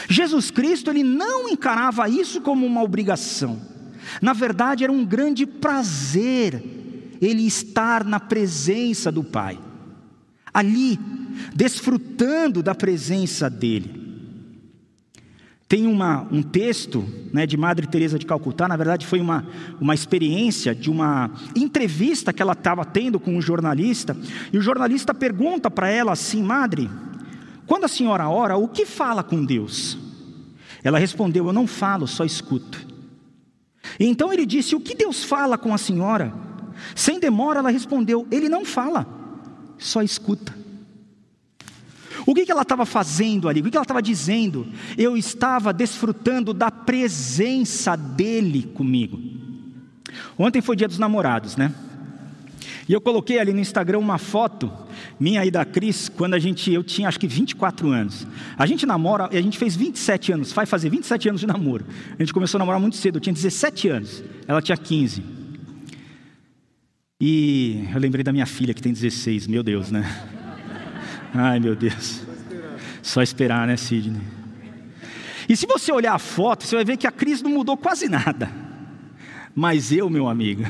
Jesus 0.08 0.50
Cristo, 0.50 0.90
ele 0.90 1.04
não 1.04 1.48
encarava 1.48 2.08
isso 2.08 2.40
como 2.40 2.66
uma 2.66 2.82
obrigação. 2.82 3.62
Na 4.20 4.32
verdade, 4.32 4.82
era 4.82 4.92
um 4.92 5.06
grande 5.06 5.46
prazer 5.46 6.60
ele 7.20 7.46
estar 7.46 8.02
na 8.02 8.18
presença 8.18 9.12
do 9.12 9.22
Pai. 9.22 9.56
Ali, 10.52 10.98
desfrutando 11.54 12.64
da 12.64 12.74
presença 12.74 13.48
dele. 13.48 13.97
Tem 15.68 15.86
uma, 15.86 16.26
um 16.32 16.42
texto 16.42 17.06
né, 17.30 17.46
de 17.46 17.56
Madre 17.56 17.86
Teresa 17.86 18.18
de 18.18 18.24
Calcutá, 18.24 18.66
na 18.66 18.76
verdade 18.76 19.06
foi 19.06 19.20
uma, 19.20 19.46
uma 19.78 19.94
experiência 19.94 20.74
de 20.74 20.90
uma 20.90 21.30
entrevista 21.54 22.32
que 22.32 22.40
ela 22.40 22.54
estava 22.54 22.86
tendo 22.86 23.20
com 23.20 23.36
um 23.36 23.42
jornalista, 23.42 24.16
e 24.50 24.56
o 24.56 24.62
jornalista 24.62 25.12
pergunta 25.12 25.70
para 25.70 25.90
ela 25.90 26.12
assim, 26.12 26.42
Madre, 26.42 26.88
quando 27.66 27.84
a 27.84 27.88
senhora 27.88 28.30
ora, 28.30 28.56
o 28.56 28.66
que 28.66 28.86
fala 28.86 29.22
com 29.22 29.44
Deus? 29.44 29.98
Ela 30.82 30.98
respondeu, 30.98 31.46
eu 31.46 31.52
não 31.52 31.66
falo, 31.66 32.06
só 32.06 32.24
escuto. 32.24 32.86
E 34.00 34.06
então 34.06 34.32
ele 34.32 34.46
disse, 34.46 34.74
o 34.74 34.80
que 34.80 34.94
Deus 34.94 35.22
fala 35.22 35.58
com 35.58 35.74
a 35.74 35.78
senhora? 35.78 36.32
Sem 36.94 37.20
demora 37.20 37.58
ela 37.58 37.70
respondeu, 37.70 38.26
ele 38.30 38.48
não 38.48 38.64
fala, 38.64 39.06
só 39.76 40.00
escuta. 40.00 40.57
O 42.28 42.34
que, 42.34 42.52
ela 42.52 42.60
estava 42.60 42.84
fazendo 42.84 43.48
ali? 43.48 43.60
O 43.60 43.62
que, 43.62 43.74
ela 43.74 43.84
estava 43.84 44.02
dizendo? 44.02 44.66
Eu 44.98 45.16
estava 45.16 45.72
desfrutando 45.72 46.52
da 46.52 46.70
presença 46.70 47.96
dele 47.96 48.64
comigo. 48.74 49.18
Ontem 50.38 50.60
foi 50.60 50.76
dia 50.76 50.86
dos 50.86 50.98
namorados, 50.98 51.56
né? 51.56 51.72
E 52.86 52.92
eu 52.92 53.00
coloquei 53.00 53.38
ali 53.38 53.54
no 53.54 53.60
Instagram 53.60 53.98
uma 53.98 54.18
foto 54.18 54.70
minha 55.18 55.42
e 55.46 55.50
da 55.50 55.64
Cris, 55.64 56.10
quando 56.10 56.34
a 56.34 56.38
gente, 56.38 56.70
eu 56.70 56.84
tinha 56.84 57.08
acho 57.08 57.18
que 57.18 57.26
24 57.26 57.88
anos. 57.88 58.26
A 58.58 58.66
gente 58.66 58.84
namora, 58.84 59.30
a 59.32 59.40
gente 59.40 59.56
fez 59.56 59.74
27 59.74 60.32
anos, 60.32 60.52
vai 60.52 60.66
fazer 60.66 60.90
27 60.90 61.30
anos 61.30 61.40
de 61.40 61.46
namoro. 61.46 61.86
A 62.18 62.22
gente 62.22 62.34
começou 62.34 62.58
a 62.58 62.60
namorar 62.60 62.78
muito 62.78 62.96
cedo, 62.96 63.16
eu 63.16 63.20
tinha 63.22 63.32
17 63.32 63.88
anos, 63.88 64.22
ela 64.46 64.60
tinha 64.60 64.76
15. 64.76 65.24
E 67.22 67.88
eu 67.90 67.98
lembrei 67.98 68.22
da 68.22 68.34
minha 68.34 68.44
filha 68.44 68.74
que 68.74 68.82
tem 68.82 68.92
16, 68.92 69.46
meu 69.46 69.62
Deus, 69.62 69.90
né? 69.90 70.36
Ai, 71.34 71.60
meu 71.60 71.76
Deus. 71.76 72.22
Só 73.02 73.22
esperar, 73.22 73.66
né, 73.66 73.76
Sidney? 73.76 74.22
E 75.48 75.56
se 75.56 75.66
você 75.66 75.90
olhar 75.90 76.14
a 76.14 76.18
foto, 76.18 76.64
você 76.64 76.76
vai 76.76 76.84
ver 76.84 76.96
que 76.96 77.06
a 77.06 77.12
crise 77.12 77.42
não 77.42 77.50
mudou 77.50 77.76
quase 77.76 78.08
nada. 78.08 78.50
Mas 79.54 79.90
eu, 79.90 80.10
meu 80.10 80.28
amigo, 80.28 80.62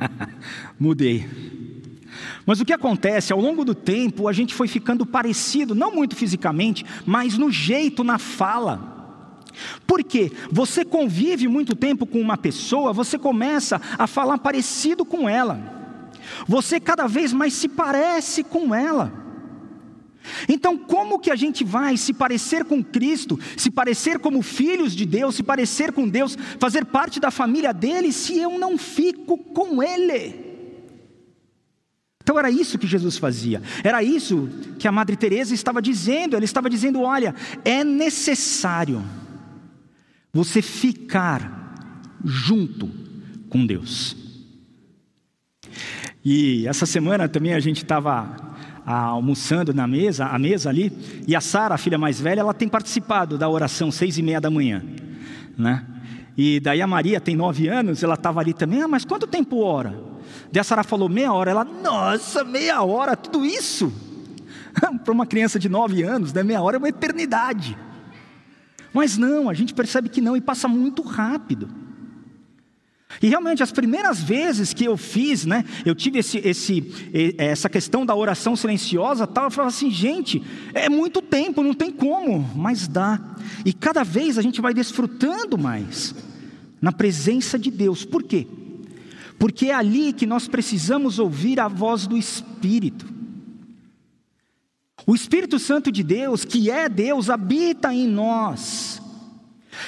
mudei. 0.80 1.28
Mas 2.46 2.60
o 2.60 2.64
que 2.64 2.72
acontece, 2.72 3.32
ao 3.32 3.40
longo 3.40 3.64
do 3.64 3.74
tempo, 3.74 4.26
a 4.26 4.32
gente 4.32 4.54
foi 4.54 4.66
ficando 4.66 5.04
parecido, 5.04 5.74
não 5.74 5.94
muito 5.94 6.16
fisicamente, 6.16 6.84
mas 7.04 7.36
no 7.36 7.50
jeito, 7.50 8.02
na 8.02 8.18
fala. 8.18 8.96
Por 9.86 10.02
quê? 10.02 10.32
Você 10.50 10.84
convive 10.84 11.46
muito 11.46 11.76
tempo 11.76 12.06
com 12.06 12.18
uma 12.20 12.38
pessoa, 12.38 12.92
você 12.92 13.18
começa 13.18 13.80
a 13.98 14.06
falar 14.06 14.38
parecido 14.38 15.04
com 15.04 15.28
ela. 15.28 15.60
Você 16.46 16.80
cada 16.80 17.06
vez 17.06 17.32
mais 17.32 17.52
se 17.52 17.68
parece 17.68 18.42
com 18.42 18.74
ela. 18.74 19.27
Então, 20.48 20.76
como 20.76 21.18
que 21.18 21.30
a 21.30 21.36
gente 21.36 21.64
vai 21.64 21.96
se 21.96 22.12
parecer 22.12 22.64
com 22.64 22.82
Cristo, 22.82 23.38
se 23.56 23.70
parecer 23.70 24.18
como 24.18 24.42
filhos 24.42 24.94
de 24.94 25.04
Deus, 25.04 25.34
se 25.34 25.42
parecer 25.42 25.92
com 25.92 26.08
Deus, 26.08 26.36
fazer 26.58 26.84
parte 26.84 27.20
da 27.20 27.30
família 27.30 27.72
dele, 27.72 28.12
se 28.12 28.38
eu 28.38 28.58
não 28.58 28.76
fico 28.76 29.38
com 29.38 29.82
Ele? 29.82 30.48
Então 32.28 32.38
era 32.38 32.50
isso 32.50 32.78
que 32.78 32.86
Jesus 32.86 33.16
fazia. 33.16 33.62
Era 33.82 34.02
isso 34.02 34.50
que 34.78 34.86
a 34.86 34.92
Madre 34.92 35.16
Teresa 35.16 35.54
estava 35.54 35.80
dizendo. 35.80 36.36
Ela 36.36 36.44
estava 36.44 36.68
dizendo: 36.68 37.00
olha, 37.00 37.34
é 37.64 37.82
necessário 37.82 39.02
você 40.30 40.60
ficar 40.60 42.12
junto 42.22 42.90
com 43.48 43.64
Deus. 43.64 44.14
E 46.22 46.66
essa 46.66 46.84
semana 46.84 47.30
também 47.30 47.54
a 47.54 47.60
gente 47.60 47.82
estava 47.82 48.57
almoçando 48.94 49.74
na 49.74 49.86
mesa, 49.86 50.26
a 50.26 50.38
mesa 50.38 50.70
ali, 50.70 50.92
e 51.26 51.36
a 51.36 51.40
Sara, 51.40 51.74
a 51.74 51.78
filha 51.78 51.98
mais 51.98 52.20
velha, 52.20 52.40
ela 52.40 52.54
tem 52.54 52.68
participado 52.68 53.36
da 53.36 53.48
oração 53.48 53.90
seis 53.90 54.16
e 54.16 54.22
meia 54.22 54.40
da 54.40 54.50
manhã, 54.50 54.82
né? 55.56 55.84
E 56.36 56.60
daí 56.60 56.80
a 56.80 56.86
Maria 56.86 57.20
tem 57.20 57.36
nove 57.36 57.68
anos, 57.68 58.02
ela 58.02 58.14
estava 58.14 58.40
ali 58.40 58.54
também, 58.54 58.80
ah, 58.80 58.88
mas 58.88 59.04
quanto 59.04 59.26
tempo 59.26 59.58
ora? 59.58 59.90
Daí 60.50 60.60
a 60.60 60.64
Sara 60.64 60.82
falou 60.82 61.08
meia 61.08 61.32
hora, 61.32 61.50
ela, 61.50 61.64
nossa, 61.64 62.44
meia 62.44 62.82
hora, 62.82 63.14
tudo 63.16 63.44
isso? 63.44 63.92
Para 65.04 65.12
uma 65.12 65.26
criança 65.26 65.58
de 65.58 65.68
nove 65.68 66.02
anos, 66.02 66.32
né, 66.32 66.42
meia 66.42 66.62
hora 66.62 66.76
é 66.76 66.78
uma 66.78 66.88
eternidade. 66.88 67.76
Mas 68.94 69.18
não, 69.18 69.50
a 69.50 69.54
gente 69.54 69.74
percebe 69.74 70.08
que 70.08 70.20
não 70.20 70.36
e 70.36 70.40
passa 70.40 70.66
muito 70.66 71.02
rápido. 71.02 71.68
E 73.22 73.28
realmente, 73.28 73.62
as 73.62 73.72
primeiras 73.72 74.22
vezes 74.22 74.74
que 74.74 74.84
eu 74.84 74.96
fiz, 74.96 75.46
né, 75.46 75.64
eu 75.84 75.94
tive 75.94 76.18
esse, 76.18 76.38
esse, 76.38 77.34
essa 77.38 77.68
questão 77.68 78.04
da 78.04 78.14
oração 78.14 78.54
silenciosa, 78.54 79.26
tal, 79.26 79.44
eu 79.44 79.50
falava 79.50 79.74
assim, 79.74 79.90
gente, 79.90 80.42
é 80.74 80.88
muito 80.88 81.22
tempo, 81.22 81.62
não 81.62 81.72
tem 81.72 81.90
como, 81.90 82.38
mas 82.54 82.86
dá. 82.86 83.18
E 83.64 83.72
cada 83.72 84.04
vez 84.04 84.36
a 84.36 84.42
gente 84.42 84.60
vai 84.60 84.74
desfrutando 84.74 85.56
mais 85.56 86.14
na 86.80 86.92
presença 86.92 87.58
de 87.58 87.70
Deus. 87.70 88.04
Por 88.04 88.22
quê? 88.22 88.46
Porque 89.38 89.66
é 89.66 89.74
ali 89.74 90.12
que 90.12 90.26
nós 90.26 90.46
precisamos 90.46 91.18
ouvir 91.18 91.58
a 91.58 91.66
voz 91.66 92.06
do 92.06 92.16
Espírito. 92.16 93.06
O 95.06 95.14
Espírito 95.14 95.58
Santo 95.58 95.90
de 95.90 96.02
Deus, 96.02 96.44
que 96.44 96.70
é 96.70 96.88
Deus, 96.88 97.30
habita 97.30 97.94
em 97.94 98.06
nós. 98.06 99.00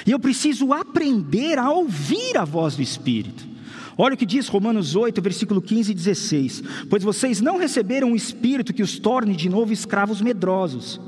E 0.05 0.11
eu 0.11 0.19
preciso 0.19 0.73
aprender 0.73 1.57
a 1.57 1.71
ouvir 1.71 2.37
a 2.37 2.45
voz 2.45 2.75
do 2.75 2.81
Espírito. 2.81 3.51
Olha 3.97 4.15
o 4.15 4.17
que 4.17 4.25
diz 4.25 4.47
Romanos 4.47 4.95
8, 4.95 5.21
versículo 5.21 5.61
15 5.61 5.91
e 5.91 5.95
16: 5.95 6.63
Pois 6.89 7.03
vocês 7.03 7.41
não 7.41 7.57
receberam 7.57 8.11
o 8.11 8.15
Espírito 8.15 8.73
que 8.73 8.83
os 8.83 8.97
torne 8.97 9.35
de 9.35 9.49
novo 9.49 9.73
escravos 9.73 10.21
medrosos, 10.21 10.99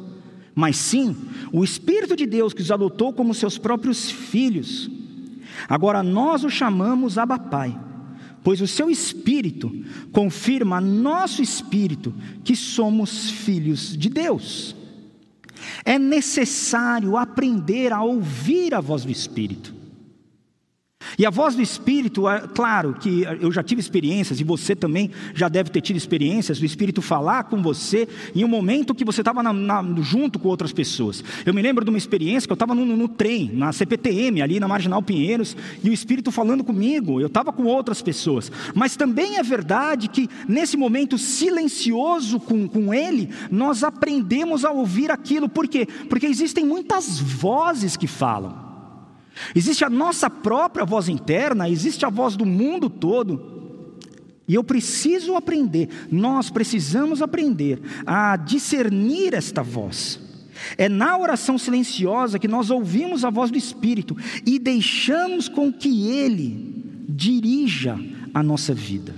mas 0.53 0.75
sim 0.75 1.15
o 1.51 1.63
Espírito 1.63 2.15
de 2.15 2.25
Deus 2.25 2.53
que 2.53 2.61
os 2.61 2.71
adotou 2.71 3.13
como 3.13 3.33
seus 3.33 3.57
próprios 3.57 4.11
filhos. 4.11 4.89
Agora 5.67 6.03
nós 6.03 6.43
o 6.43 6.49
chamamos 6.49 7.17
Abba 7.17 7.39
Pai, 7.39 7.77
pois 8.43 8.61
o 8.61 8.67
seu 8.67 8.89
Espírito 8.89 9.71
confirma 10.11 10.77
a 10.77 10.81
nosso 10.81 11.41
Espírito 11.41 12.13
que 12.43 12.55
somos 12.55 13.29
filhos 13.29 13.97
de 13.97 14.09
Deus. 14.09 14.75
É 15.85 15.99
necessário 15.99 17.17
aprender 17.17 17.91
a 17.91 18.01
ouvir 18.01 18.73
a 18.73 18.79
voz 18.79 19.03
do 19.03 19.11
Espírito. 19.11 19.82
E 21.17 21.25
a 21.25 21.29
voz 21.29 21.55
do 21.55 21.61
Espírito, 21.61 22.27
é 22.27 22.41
claro 22.53 22.95
que 22.99 23.23
eu 23.39 23.51
já 23.51 23.61
tive 23.61 23.79
experiências, 23.79 24.39
e 24.39 24.43
você 24.43 24.75
também 24.75 25.11
já 25.33 25.47
deve 25.47 25.69
ter 25.69 25.81
tido 25.81 25.97
experiências, 25.97 26.59
do 26.59 26.65
Espírito 26.65 27.01
falar 27.01 27.43
com 27.45 27.61
você 27.61 28.07
em 28.35 28.43
um 28.43 28.47
momento 28.47 28.95
que 28.95 29.05
você 29.05 29.21
estava 29.21 29.41
junto 30.01 30.39
com 30.39 30.47
outras 30.47 30.71
pessoas. 30.71 31.23
Eu 31.45 31.53
me 31.53 31.61
lembro 31.61 31.83
de 31.83 31.89
uma 31.89 31.97
experiência 31.97 32.47
que 32.47 32.51
eu 32.51 32.55
estava 32.55 32.73
no, 32.73 32.85
no, 32.85 32.97
no, 32.97 33.07
trem, 33.07 33.51
na 33.53 33.71
CPTM, 33.71 34.41
ali 34.41 34.59
na 34.59 34.67
Marginal 34.67 35.01
Pinheiros, 35.01 35.55
e 35.83 35.89
o 35.89 35.93
Espírito 35.93 36.31
falando 36.31 36.63
comigo, 36.63 37.19
eu 37.19 37.27
estava 37.27 37.51
com 37.51 37.63
outras 37.63 38.01
pessoas. 38.01 38.51
Mas 38.73 38.95
também 38.95 39.37
é 39.37 39.43
verdade 39.43 40.07
que 40.07 40.29
nesse 40.47 40.77
momento 40.77 41.17
silencioso 41.17 42.39
com, 42.39 42.67
com 42.67 42.93
Ele, 42.93 43.29
nós 43.51 43.83
aprendemos 43.83 44.65
a 44.65 44.71
ouvir 44.71 45.11
aquilo, 45.11 45.47
por 45.47 45.67
quê? 45.67 45.87
Porque 46.09 46.25
existem 46.25 46.65
muitas 46.65 47.19
vozes 47.19 47.95
que 47.97 48.07
falam. 48.07 48.62
Existe 49.55 49.83
a 49.83 49.89
nossa 49.89 50.29
própria 50.29 50.85
voz 50.85 51.09
interna, 51.09 51.69
existe 51.69 52.05
a 52.05 52.09
voz 52.09 52.35
do 52.35 52.45
mundo 52.45 52.89
todo. 52.89 53.51
E 54.47 54.55
eu 54.55 54.63
preciso 54.63 55.35
aprender, 55.35 55.89
nós 56.11 56.49
precisamos 56.49 57.21
aprender 57.21 57.81
a 58.05 58.35
discernir 58.35 59.33
esta 59.33 59.63
voz. 59.63 60.19
É 60.77 60.87
na 60.87 61.17
oração 61.17 61.57
silenciosa 61.57 62.39
que 62.39 62.47
nós 62.47 62.69
ouvimos 62.69 63.25
a 63.25 63.29
voz 63.29 63.49
do 63.49 63.57
Espírito 63.57 64.15
e 64.45 64.59
deixamos 64.59 65.49
com 65.49 65.71
que 65.71 66.09
Ele 66.09 67.03
dirija 67.07 67.97
a 68.33 68.43
nossa 68.43 68.73
vida. 68.73 69.13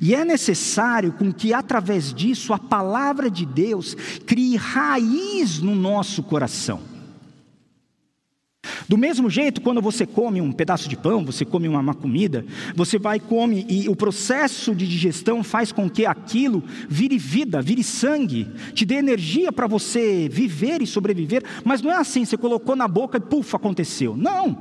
E 0.00 0.14
é 0.14 0.24
necessário 0.24 1.12
com 1.12 1.32
que 1.32 1.52
através 1.52 2.12
disso 2.12 2.52
a 2.52 2.58
palavra 2.58 3.30
de 3.30 3.44
Deus 3.46 3.94
crie 4.26 4.56
raiz 4.56 5.60
no 5.60 5.74
nosso 5.74 6.22
coração. 6.22 6.89
Do 8.90 8.98
mesmo 8.98 9.30
jeito, 9.30 9.60
quando 9.60 9.80
você 9.80 10.04
come 10.04 10.40
um 10.40 10.50
pedaço 10.50 10.88
de 10.88 10.96
pão, 10.96 11.24
você 11.24 11.44
come 11.44 11.68
uma, 11.68 11.94
comida, 11.94 12.44
você 12.74 12.98
vai 12.98 13.18
e 13.18 13.20
come, 13.20 13.64
e 13.68 13.88
o 13.88 13.94
processo 13.94 14.74
de 14.74 14.84
digestão 14.84 15.44
faz 15.44 15.70
com 15.70 15.88
que 15.88 16.04
aquilo 16.04 16.60
vire 16.88 17.16
vida, 17.16 17.62
vire 17.62 17.84
sangue, 17.84 18.48
te 18.74 18.84
dê 18.84 18.96
energia 18.96 19.52
para 19.52 19.68
você 19.68 20.28
viver 20.28 20.82
e 20.82 20.88
sobreviver, 20.88 21.44
mas 21.64 21.80
não 21.80 21.92
é 21.92 21.98
assim, 21.98 22.24
você 22.24 22.36
colocou 22.36 22.74
na 22.74 22.88
boca 22.88 23.18
e 23.18 23.20
puf, 23.20 23.54
aconteceu. 23.54 24.16
Não, 24.16 24.58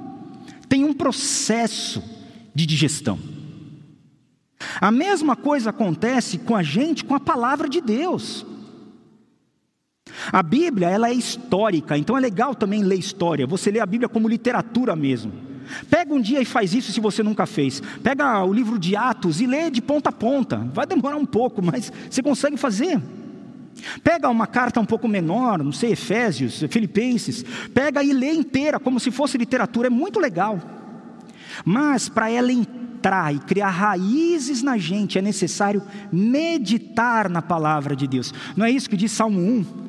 tem 0.69 0.85
um 0.85 0.93
processo 0.93 2.03
de 2.53 2.67
digestão. 2.67 3.17
A 4.79 4.91
mesma 4.91 5.35
coisa 5.35 5.71
acontece 5.71 6.37
com 6.37 6.55
a 6.55 6.61
gente, 6.61 7.03
com 7.03 7.15
a 7.15 7.19
palavra 7.19 7.67
de 7.67 7.81
Deus. 7.81 8.45
A 10.31 10.43
Bíblia, 10.43 10.89
ela 10.89 11.09
é 11.09 11.13
histórica, 11.13 11.97
então 11.97 12.17
é 12.17 12.21
legal 12.21 12.53
também 12.53 12.83
ler 12.83 12.99
história. 12.99 13.47
Você 13.47 13.71
lê 13.71 13.79
a 13.79 13.85
Bíblia 13.85 14.09
como 14.09 14.27
literatura 14.27 14.95
mesmo. 14.95 15.31
Pega 15.89 16.13
um 16.13 16.21
dia 16.21 16.41
e 16.41 16.45
faz 16.45 16.73
isso 16.73 16.91
se 16.91 16.99
você 16.99 17.21
nunca 17.21 17.45
fez. 17.45 17.81
Pega 18.03 18.43
o 18.43 18.51
livro 18.51 18.79
de 18.79 18.95
Atos 18.95 19.39
e 19.39 19.45
lê 19.45 19.69
de 19.69 19.81
ponta 19.81 20.09
a 20.09 20.13
ponta. 20.13 20.57
Vai 20.73 20.85
demorar 20.85 21.15
um 21.15 21.25
pouco, 21.25 21.61
mas 21.61 21.91
você 22.09 22.21
consegue 22.21 22.57
fazer. 22.57 23.01
Pega 24.03 24.29
uma 24.29 24.47
carta 24.47 24.79
um 24.79 24.85
pouco 24.85 25.07
menor, 25.07 25.63
não 25.63 25.71
sei, 25.71 25.91
Efésios, 25.91 26.63
Filipenses, 26.69 27.45
pega 27.73 28.03
e 28.03 28.11
lê 28.11 28.33
inteira 28.33 28.79
como 28.79 28.99
se 28.99 29.09
fosse 29.09 29.37
literatura, 29.37 29.87
é 29.87 29.89
muito 29.89 30.19
legal. 30.19 30.59
Mas 31.63 32.09
para 32.09 32.29
ela 32.29 32.51
entrar 32.51 33.33
e 33.33 33.39
criar 33.39 33.69
raízes 33.69 34.61
na 34.61 34.77
gente, 34.77 35.17
é 35.17 35.21
necessário 35.21 35.81
meditar 36.11 37.29
na 37.29 37.41
palavra 37.41 37.95
de 37.95 38.05
Deus. 38.07 38.33
Não 38.55 38.65
é 38.65 38.71
isso 38.71 38.89
que 38.89 38.97
diz 38.97 39.11
Salmo 39.11 39.39
1? 39.39 39.88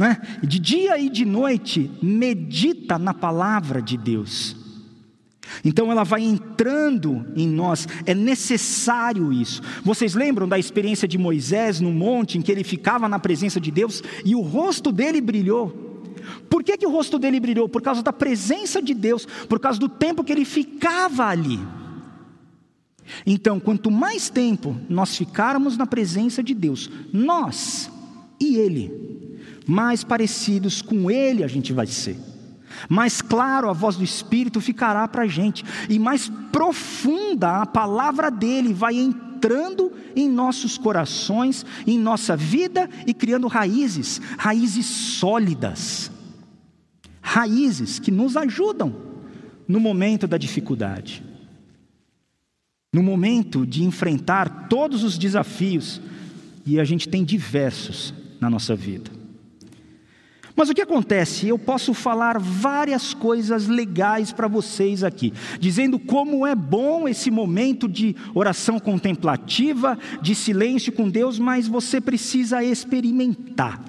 Né? 0.00 0.16
de 0.42 0.58
dia 0.58 0.98
e 0.98 1.10
de 1.10 1.26
noite, 1.26 1.90
medita 2.00 2.98
na 2.98 3.12
palavra 3.12 3.82
de 3.82 3.98
Deus. 3.98 4.56
Então 5.62 5.92
ela 5.92 6.04
vai 6.04 6.22
entrando 6.22 7.26
em 7.36 7.46
nós, 7.46 7.86
é 8.06 8.14
necessário 8.14 9.30
isso. 9.30 9.60
Vocês 9.84 10.14
lembram 10.14 10.48
da 10.48 10.58
experiência 10.58 11.06
de 11.06 11.18
Moisés 11.18 11.80
no 11.80 11.92
monte, 11.92 12.38
em 12.38 12.40
que 12.40 12.50
ele 12.50 12.64
ficava 12.64 13.10
na 13.10 13.18
presença 13.18 13.60
de 13.60 13.70
Deus 13.70 14.02
e 14.24 14.34
o 14.34 14.40
rosto 14.40 14.90
dele 14.90 15.20
brilhou? 15.20 15.68
Por 16.48 16.64
que, 16.64 16.78
que 16.78 16.86
o 16.86 16.90
rosto 16.90 17.18
dele 17.18 17.38
brilhou? 17.38 17.68
Por 17.68 17.82
causa 17.82 18.02
da 18.02 18.12
presença 18.12 18.80
de 18.80 18.94
Deus, 18.94 19.26
por 19.50 19.60
causa 19.60 19.78
do 19.78 19.88
tempo 19.88 20.24
que 20.24 20.32
ele 20.32 20.46
ficava 20.46 21.26
ali. 21.26 21.60
Então, 23.26 23.60
quanto 23.60 23.90
mais 23.90 24.30
tempo 24.30 24.74
nós 24.88 25.14
ficarmos 25.14 25.76
na 25.76 25.84
presença 25.84 26.42
de 26.42 26.54
Deus, 26.54 26.90
nós 27.12 27.90
e 28.40 28.56
Ele, 28.56 29.19
mais 29.66 30.02
parecidos 30.04 30.82
com 30.82 31.10
Ele 31.10 31.44
a 31.44 31.48
gente 31.48 31.72
vai 31.72 31.86
ser. 31.86 32.16
Mais 32.88 33.20
claro 33.20 33.68
a 33.68 33.72
voz 33.72 33.96
do 33.96 34.04
Espírito 34.04 34.60
ficará 34.60 35.06
para 35.08 35.22
a 35.22 35.26
gente, 35.26 35.64
e 35.88 35.98
mais 35.98 36.30
profunda 36.52 37.62
a 37.62 37.66
palavra 37.66 38.30
dele 38.30 38.72
vai 38.72 38.96
entrando 38.96 39.92
em 40.14 40.28
nossos 40.28 40.78
corações, 40.78 41.64
em 41.86 41.98
nossa 41.98 42.36
vida 42.36 42.88
e 43.06 43.14
criando 43.14 43.48
raízes, 43.48 44.20
raízes 44.38 44.86
sólidas, 44.86 46.10
raízes 47.20 47.98
que 47.98 48.10
nos 48.10 48.36
ajudam 48.36 48.94
no 49.66 49.80
momento 49.80 50.26
da 50.26 50.36
dificuldade, 50.36 51.22
no 52.92 53.02
momento 53.02 53.64
de 53.64 53.84
enfrentar 53.84 54.68
todos 54.68 55.04
os 55.04 55.16
desafios, 55.16 56.00
e 56.66 56.78
a 56.78 56.84
gente 56.84 57.08
tem 57.08 57.24
diversos 57.24 58.12
na 58.40 58.50
nossa 58.50 58.76
vida. 58.76 59.19
Mas 60.60 60.68
o 60.68 60.74
que 60.74 60.82
acontece? 60.82 61.48
Eu 61.48 61.58
posso 61.58 61.94
falar 61.94 62.38
várias 62.38 63.14
coisas 63.14 63.66
legais 63.66 64.30
para 64.30 64.46
vocês 64.46 65.02
aqui, 65.02 65.32
dizendo 65.58 65.98
como 65.98 66.46
é 66.46 66.54
bom 66.54 67.08
esse 67.08 67.30
momento 67.30 67.88
de 67.88 68.14
oração 68.34 68.78
contemplativa, 68.78 69.98
de 70.20 70.34
silêncio 70.34 70.92
com 70.92 71.08
Deus, 71.08 71.38
mas 71.38 71.66
você 71.66 71.98
precisa 71.98 72.62
experimentar. 72.62 73.82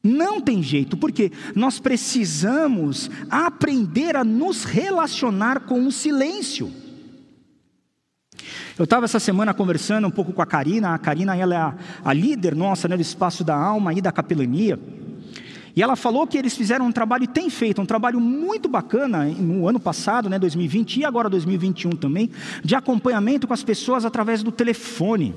Não 0.00 0.40
tem 0.40 0.62
jeito, 0.62 0.96
porque 0.96 1.32
nós 1.56 1.80
precisamos 1.80 3.10
aprender 3.28 4.14
a 4.14 4.22
nos 4.22 4.62
relacionar 4.62 5.62
com 5.62 5.84
o 5.84 5.90
silêncio. 5.90 6.70
Eu 8.78 8.84
estava 8.84 9.06
essa 9.06 9.18
semana 9.18 9.52
conversando 9.52 10.06
um 10.06 10.12
pouco 10.12 10.32
com 10.32 10.40
a 10.40 10.46
Karina, 10.46 10.94
a 10.94 10.98
Karina 10.98 11.36
ela 11.36 11.52
é 11.52 11.58
a, 11.58 11.74
a 12.04 12.12
líder 12.12 12.54
nossa 12.54 12.86
né, 12.86 12.94
do 12.94 13.02
Espaço 13.02 13.42
da 13.42 13.56
Alma 13.56 13.92
e 13.92 14.00
da 14.00 14.12
Capelania. 14.12 14.78
E 15.78 15.82
ela 15.82 15.94
falou 15.94 16.26
que 16.26 16.36
eles 16.36 16.56
fizeram 16.56 16.86
um 16.88 16.90
trabalho, 16.90 17.22
e 17.22 17.28
tem 17.28 17.48
feito, 17.48 17.80
um 17.80 17.86
trabalho 17.86 18.18
muito 18.18 18.68
bacana 18.68 19.26
no 19.26 19.68
ano 19.68 19.78
passado, 19.78 20.28
né, 20.28 20.36
2020 20.36 20.96
e 20.96 21.04
agora 21.04 21.30
2021 21.30 21.90
também, 21.90 22.32
de 22.64 22.74
acompanhamento 22.74 23.46
com 23.46 23.54
as 23.54 23.62
pessoas 23.62 24.04
através 24.04 24.42
do 24.42 24.50
telefone. 24.50 25.36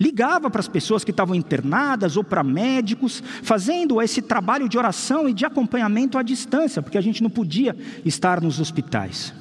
Ligava 0.00 0.50
para 0.50 0.58
as 0.58 0.66
pessoas 0.66 1.04
que 1.04 1.12
estavam 1.12 1.32
internadas 1.32 2.16
ou 2.16 2.24
para 2.24 2.42
médicos, 2.42 3.22
fazendo 3.44 4.02
esse 4.02 4.20
trabalho 4.20 4.68
de 4.68 4.76
oração 4.76 5.28
e 5.28 5.32
de 5.32 5.46
acompanhamento 5.46 6.18
à 6.18 6.24
distância, 6.24 6.82
porque 6.82 6.98
a 6.98 7.00
gente 7.00 7.22
não 7.22 7.30
podia 7.30 7.76
estar 8.04 8.40
nos 8.40 8.58
hospitais. 8.58 9.32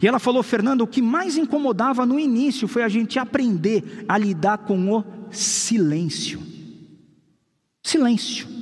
E 0.00 0.08
ela 0.08 0.18
falou, 0.18 0.42
Fernando, 0.42 0.80
o 0.80 0.86
que 0.86 1.02
mais 1.02 1.36
incomodava 1.36 2.06
no 2.06 2.18
início 2.18 2.66
foi 2.66 2.82
a 2.82 2.88
gente 2.88 3.18
aprender 3.18 4.06
a 4.08 4.16
lidar 4.16 4.56
com 4.56 4.90
o 4.90 5.04
silêncio. 5.30 6.40
Silêncio. 7.82 8.59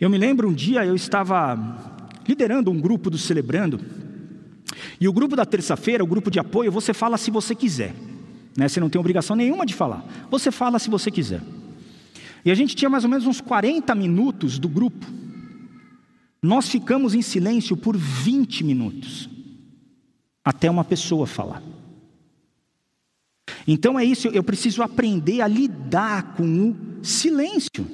Eu 0.00 0.08
me 0.08 0.16
lembro 0.16 0.48
um 0.48 0.52
dia 0.52 0.84
eu 0.84 0.94
estava 0.94 1.58
liderando 2.26 2.70
um 2.70 2.80
grupo 2.80 3.10
do 3.10 3.18
Celebrando, 3.18 3.80
e 5.00 5.08
o 5.08 5.12
grupo 5.12 5.34
da 5.34 5.46
terça-feira, 5.46 6.04
o 6.04 6.06
grupo 6.06 6.30
de 6.30 6.38
apoio, 6.38 6.70
você 6.70 6.92
fala 6.92 7.16
se 7.16 7.30
você 7.30 7.54
quiser, 7.54 7.94
né? 8.56 8.68
você 8.68 8.80
não 8.80 8.90
tem 8.90 9.00
obrigação 9.00 9.34
nenhuma 9.34 9.64
de 9.64 9.74
falar, 9.74 10.04
você 10.30 10.50
fala 10.50 10.78
se 10.78 10.90
você 10.90 11.10
quiser. 11.10 11.42
E 12.44 12.50
a 12.50 12.54
gente 12.54 12.76
tinha 12.76 12.88
mais 12.88 13.04
ou 13.04 13.10
menos 13.10 13.26
uns 13.26 13.40
40 13.40 13.94
minutos 13.94 14.58
do 14.58 14.68
grupo, 14.68 15.06
nós 16.42 16.68
ficamos 16.68 17.14
em 17.14 17.22
silêncio 17.22 17.76
por 17.76 17.96
20 17.96 18.62
minutos, 18.64 19.28
até 20.44 20.70
uma 20.70 20.84
pessoa 20.84 21.26
falar. 21.26 21.62
Então 23.66 23.98
é 23.98 24.04
isso, 24.04 24.28
eu 24.28 24.42
preciso 24.42 24.82
aprender 24.82 25.40
a 25.40 25.48
lidar 25.48 26.34
com 26.34 26.70
o 26.70 27.04
silêncio. 27.04 27.86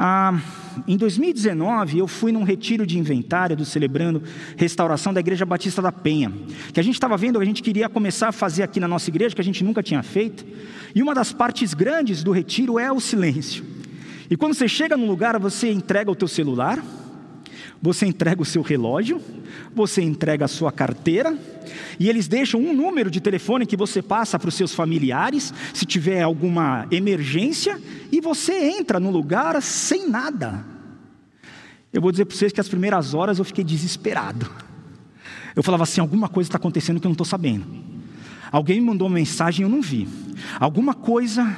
Ah, 0.00 0.40
em 0.86 0.96
2019, 0.96 1.98
eu 1.98 2.06
fui 2.06 2.30
num 2.30 2.44
retiro 2.44 2.86
de 2.86 2.96
inventário 2.96 3.56
do 3.56 3.64
Celebrando 3.64 4.22
Restauração 4.56 5.12
da 5.12 5.18
Igreja 5.18 5.44
Batista 5.44 5.82
da 5.82 5.90
Penha, 5.90 6.32
que 6.72 6.78
a 6.78 6.84
gente 6.84 6.94
estava 6.94 7.16
vendo, 7.16 7.40
a 7.40 7.44
gente 7.44 7.60
queria 7.60 7.88
começar 7.88 8.28
a 8.28 8.32
fazer 8.32 8.62
aqui 8.62 8.78
na 8.78 8.86
nossa 8.86 9.10
igreja, 9.10 9.34
que 9.34 9.40
a 9.40 9.44
gente 9.44 9.64
nunca 9.64 9.82
tinha 9.82 10.00
feito, 10.04 10.46
e 10.94 11.02
uma 11.02 11.16
das 11.16 11.32
partes 11.32 11.74
grandes 11.74 12.22
do 12.22 12.30
retiro 12.30 12.78
é 12.78 12.92
o 12.92 13.00
silêncio. 13.00 13.64
E 14.30 14.36
quando 14.36 14.54
você 14.54 14.68
chega 14.68 14.96
num 14.96 15.08
lugar, 15.08 15.36
você 15.40 15.72
entrega 15.72 16.08
o 16.08 16.14
teu 16.14 16.28
celular, 16.28 16.80
você 17.80 18.06
entrega 18.06 18.42
o 18.42 18.44
seu 18.44 18.62
relógio, 18.62 19.20
você 19.74 20.02
entrega 20.02 20.44
a 20.44 20.48
sua 20.48 20.72
carteira, 20.72 21.36
e 21.98 22.08
eles 22.08 22.28
deixam 22.28 22.60
um 22.60 22.72
número 22.72 23.10
de 23.10 23.20
telefone 23.20 23.66
que 23.66 23.76
você 23.76 24.02
passa 24.02 24.38
para 24.38 24.48
os 24.48 24.54
seus 24.54 24.74
familiares, 24.74 25.52
se 25.72 25.84
tiver 25.84 26.22
alguma 26.22 26.86
emergência, 26.90 27.80
e 28.10 28.20
você 28.20 28.52
entra 28.52 28.98
no 28.98 29.10
lugar 29.10 29.60
sem 29.62 30.08
nada. 30.08 30.64
Eu 31.92 32.02
vou 32.02 32.10
dizer 32.10 32.24
para 32.24 32.36
vocês 32.36 32.52
que 32.52 32.60
as 32.60 32.68
primeiras 32.68 33.14
horas 33.14 33.38
eu 33.38 33.44
fiquei 33.44 33.64
desesperado. 33.64 34.50
Eu 35.56 35.62
falava 35.62 35.84
assim: 35.84 36.00
alguma 36.00 36.28
coisa 36.28 36.48
está 36.48 36.58
acontecendo 36.58 37.00
que 37.00 37.06
eu 37.06 37.10
não 37.10 37.14
estou 37.14 37.26
sabendo. 37.26 37.66
Alguém 38.50 38.80
me 38.80 38.86
mandou 38.86 39.08
uma 39.08 39.14
mensagem 39.14 39.62
e 39.62 39.64
eu 39.64 39.68
não 39.68 39.82
vi. 39.82 40.08
Alguma 40.58 40.94
coisa. 40.94 41.56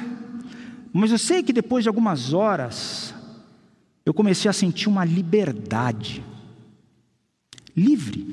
Mas 0.93 1.11
eu 1.11 1.17
sei 1.17 1.41
que 1.41 1.53
depois 1.53 1.83
de 1.83 1.89
algumas 1.89 2.33
horas, 2.33 3.13
eu 4.05 4.13
comecei 4.13 4.49
a 4.49 4.53
sentir 4.53 4.89
uma 4.89 5.05
liberdade. 5.05 6.23
Livre. 7.75 8.25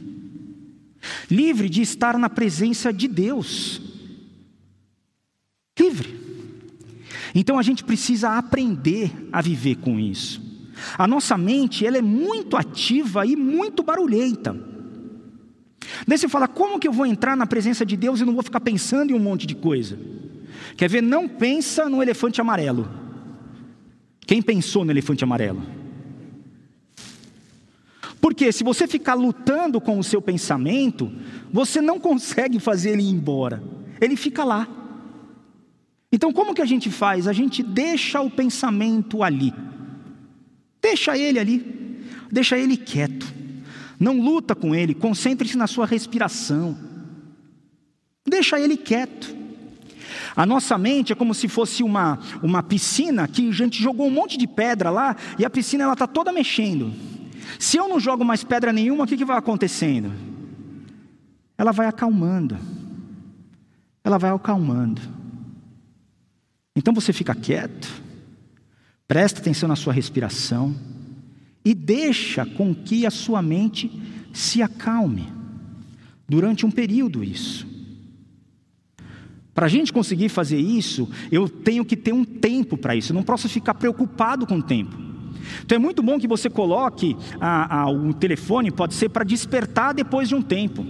Livre 1.31 1.69
de 1.69 1.83
estar 1.83 2.19
na 2.19 2.29
presença 2.29 2.93
de 2.93 3.07
Deus. 3.07 3.81
Livre. 5.79 6.19
Então 7.35 7.59
a 7.59 7.63
gente 7.63 7.85
precisa 7.85 8.31
aprender 8.37 9.13
a 9.31 9.41
viver 9.41 9.77
com 9.77 9.99
isso. 9.99 10.41
A 10.97 11.07
nossa 11.07 11.37
mente, 11.37 11.87
ela 11.87 11.99
é 11.99 12.03
muito 12.03 12.57
ativa 12.57 13.27
e 13.27 13.37
muito 13.37 13.83
barulhenta. 13.83 14.57
Daí 16.07 16.19
você 16.19 16.29
fala, 16.29 16.49
como 16.49 16.79
que 16.79 16.89
eu 16.89 16.93
vou 16.93 17.07
entrar 17.07 17.37
na 17.37 17.47
presença 17.47 17.85
de 17.85 17.97
Deus 17.97 18.21
e 18.21 18.25
não 18.25 18.35
vou 18.35 18.43
ficar 18.43 18.61
pensando 18.61 19.11
em 19.11 19.15
um 19.15 19.19
monte 19.19 19.47
de 19.47 19.55
coisa? 19.55 19.99
Quer 20.77 20.89
ver? 20.89 21.03
Não 21.03 21.29
pensa 21.29 21.89
no 21.89 22.03
elefante 22.03 22.41
amarelo. 22.41 22.89
Quem 24.29 24.43
pensou 24.43 24.85
no 24.85 24.93
elefante 24.93 25.25
amarelo? 25.25 25.63
Porque 28.21 28.53
se 28.53 28.63
você 28.63 28.87
ficar 28.87 29.15
lutando 29.15 29.81
com 29.81 29.99
o 29.99 30.05
seu 30.05 30.21
pensamento, 30.21 31.11
você 31.51 31.81
não 31.81 31.99
consegue 31.99 32.61
fazer 32.61 32.91
ele 32.91 33.05
ir 33.05 33.09
embora. 33.09 33.63
Ele 33.99 34.17
fica 34.17 34.45
lá. 34.45 34.69
Então, 36.13 36.31
como 36.31 36.55
que 36.55 36.61
a 36.61 36.67
gente 36.67 36.91
faz? 36.91 37.27
A 37.27 37.33
gente 37.33 37.63
deixa 37.63 38.21
o 38.21 38.31
pensamento 38.31 39.23
ali. 39.23 39.51
Deixa 40.83 41.17
ele 41.17 41.39
ali. 41.39 42.05
Deixa 42.31 42.59
ele 42.59 42.77
quieto. 42.77 43.27
Não 43.99 44.21
luta 44.21 44.55
com 44.55 44.75
ele, 44.75 44.93
concentre-se 44.93 45.57
na 45.57 45.67
sua 45.67 45.87
respiração. 45.87 46.77
Deixa 48.29 48.61
ele 48.61 48.77
quieto. 48.77 49.38
A 50.35 50.47
nossa 50.47 50.77
mente 50.79 51.13
é 51.13 51.17
como 51.17 51.35
se 51.35 51.49
fosse 51.49 51.83
uma, 51.83 52.19
uma 52.43 52.63
piscina 52.63 53.27
que 53.27 53.49
a 53.49 53.53
gente 53.53 53.83
jogou 53.83 54.07
um 54.07 54.11
monte 54.11 54.37
de 54.37 54.47
pedra 54.47 54.91
lá 54.91 55.17
e 55.39 55.45
a 55.45 55.51
piscina 55.51 55.85
ela 55.85 55.93
está 55.95 56.07
toda 56.07 56.33
mexendo. 56.33 56.93
Se 57.59 57.77
eu 57.77 57.89
não 57.89 57.99
jogo 57.99 58.25
mais 58.25 58.45
pedra 58.45 58.73
nenhuma, 58.73 59.05
o 59.05 59.07
que, 59.07 59.17
que 59.17 59.25
vai 59.25 59.39
acontecendo? 59.39 60.13
Ela 61.57 61.73
vai 61.73 61.87
acalmando. 61.87 62.59
Ela 64.05 64.19
vai 64.19 64.31
acalmando. 64.31 65.03
Então 66.75 66.95
você 66.95 67.13
fica 67.13 67.35
quieto, 67.35 67.89
presta 69.09 69.41
atenção 69.41 69.69
na 69.69 69.75
sua 69.75 69.93
respiração 69.93 70.75
e 71.65 71.75
deixa 71.75 72.47
com 72.47 72.73
que 72.73 73.05
a 73.05 73.11
sua 73.11 73.43
mente 73.43 73.91
se 74.33 74.63
acalme 74.63 75.33
durante 76.29 76.65
um 76.65 76.71
período 76.71 77.25
isso. 77.25 77.67
Para 79.59 79.67
a 79.67 79.69
gente 79.69 79.93
conseguir 79.93 80.29
fazer 80.29 80.57
isso, 80.57 81.09
eu 81.33 81.49
tenho 81.49 81.85
que 81.85 81.97
ter 81.97 82.13
um 82.13 82.25
tempo 82.25 82.77
para 82.77 82.95
isso, 82.95 83.11
eu 83.11 83.15
não 83.17 83.25
posso 83.25 83.49
ficar 83.49 83.75
preocupado 83.75 84.47
com 84.47 84.59
o 84.59 84.63
tempo. 84.63 84.97
Então 85.65 85.75
é 85.75 85.79
muito 85.81 86.01
bom 86.01 86.17
que 86.17 86.29
você 86.29 86.49
coloque 86.49 87.17
a, 87.41 87.81
a, 87.81 87.91
o 87.91 88.15
telefone, 88.15 88.71
pode 88.71 88.95
ser 88.95 89.09
para 89.09 89.25
despertar 89.25 89.93
depois 89.95 90.29
de 90.29 90.37
um 90.37 90.43
tempo. 90.43 90.87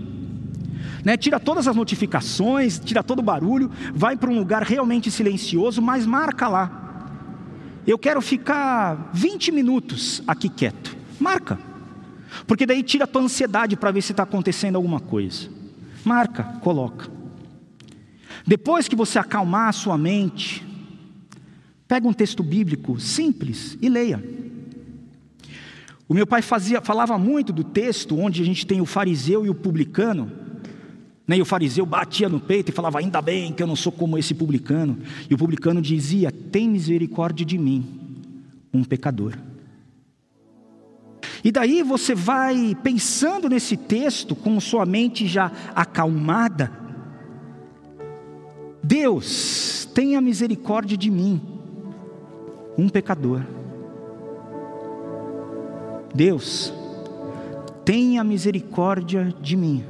Né? 1.02 1.16
Tira 1.16 1.40
todas 1.40 1.66
as 1.66 1.74
notificações, 1.74 2.78
tira 2.78 3.02
todo 3.02 3.20
o 3.20 3.22
barulho, 3.22 3.70
vai 3.94 4.18
para 4.18 4.28
um 4.28 4.38
lugar 4.38 4.62
realmente 4.62 5.10
silencioso, 5.10 5.80
mas 5.80 6.04
marca 6.04 6.46
lá. 6.46 7.06
Eu 7.86 7.96
quero 7.96 8.20
ficar 8.20 9.08
20 9.14 9.50
minutos 9.50 10.22
aqui 10.26 10.50
quieto. 10.50 10.94
Marca. 11.18 11.58
Porque 12.46 12.66
daí 12.66 12.82
tira 12.82 13.04
a 13.04 13.06
tua 13.06 13.22
ansiedade 13.22 13.76
para 13.76 13.90
ver 13.90 14.02
se 14.02 14.12
está 14.12 14.24
acontecendo 14.24 14.76
alguma 14.76 15.00
coisa. 15.00 15.48
Marca, 16.04 16.42
coloca. 16.60 17.16
Depois 18.48 18.88
que 18.88 18.96
você 18.96 19.18
acalmar 19.18 19.68
a 19.68 19.72
sua 19.72 19.98
mente, 19.98 20.66
pega 21.86 22.08
um 22.08 22.14
texto 22.14 22.42
bíblico 22.42 22.98
simples 22.98 23.76
e 23.82 23.90
leia. 23.90 24.24
O 26.08 26.14
meu 26.14 26.26
pai 26.26 26.40
fazia, 26.40 26.80
falava 26.80 27.18
muito 27.18 27.52
do 27.52 27.62
texto 27.62 28.18
onde 28.18 28.40
a 28.40 28.44
gente 28.46 28.66
tem 28.66 28.80
o 28.80 28.86
fariseu 28.86 29.44
e 29.44 29.50
o 29.50 29.54
publicano. 29.54 30.32
Né? 31.26 31.36
E 31.36 31.42
o 31.42 31.44
fariseu 31.44 31.84
batia 31.84 32.26
no 32.26 32.40
peito 32.40 32.70
e 32.70 32.74
falava: 32.74 33.00
Ainda 33.00 33.20
bem 33.20 33.52
que 33.52 33.62
eu 33.62 33.66
não 33.66 33.76
sou 33.76 33.92
como 33.92 34.16
esse 34.16 34.32
publicano. 34.32 34.96
E 35.28 35.34
o 35.34 35.38
publicano 35.38 35.82
dizia: 35.82 36.32
Tem 36.32 36.66
misericórdia 36.66 37.44
de 37.44 37.58
mim, 37.58 37.84
um 38.72 38.82
pecador. 38.82 39.34
E 41.44 41.52
daí 41.52 41.82
você 41.82 42.14
vai 42.14 42.74
pensando 42.82 43.46
nesse 43.46 43.76
texto 43.76 44.34
com 44.34 44.58
sua 44.58 44.86
mente 44.86 45.26
já 45.26 45.52
acalmada. 45.74 46.87
Deus, 48.82 49.88
tenha 49.94 50.20
misericórdia 50.20 50.96
de 50.96 51.10
mim, 51.10 51.40
um 52.76 52.88
pecador. 52.88 53.42
Deus, 56.14 56.72
tenha 57.84 58.22
misericórdia 58.22 59.34
de 59.40 59.56
mim, 59.56 59.84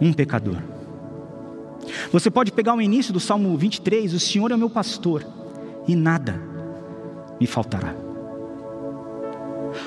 um 0.00 0.12
pecador. 0.12 0.58
Você 2.10 2.30
pode 2.30 2.50
pegar 2.52 2.74
o 2.74 2.80
início 2.80 3.12
do 3.12 3.20
Salmo 3.20 3.56
23, 3.56 4.14
o 4.14 4.20
Senhor 4.20 4.50
é 4.50 4.56
meu 4.56 4.70
pastor, 4.70 5.24
e 5.86 5.94
nada 5.94 6.40
me 7.40 7.46
faltará. 7.46 7.94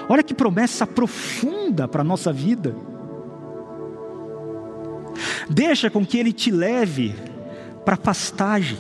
Olha 0.10 0.24
que 0.24 0.34
promessa 0.34 0.86
profunda 0.86 1.88
para 1.88 2.02
a 2.02 2.04
nossa 2.04 2.32
vida. 2.32 2.76
Deixa 5.50 5.90
com 5.90 6.06
que 6.06 6.18
Ele 6.18 6.34
te 6.34 6.52
leve 6.52 7.16
para 7.88 7.96
pastagem. 7.96 8.78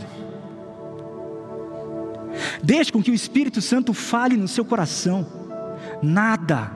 Deixe 2.61 2.91
com 2.91 3.01
que 3.01 3.09
o 3.09 3.13
Espírito 3.13 3.61
Santo 3.61 3.93
fale 3.93 4.35
no 4.35 4.49
seu 4.49 4.65
coração. 4.65 5.25
Nada 6.03 6.69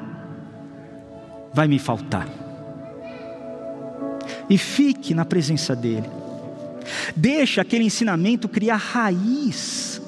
vai 1.54 1.67
me 1.67 1.78
faltar. 1.78 2.30
E 4.50 4.58
fique 4.58 5.13
na 5.13 5.26
presença 5.26 5.76
dEle. 5.76 6.10
Deixa 7.13 7.63
aquele 7.63 7.84
ensinamento 7.84 8.48
criar 8.48 8.78
raiz. 8.78 10.02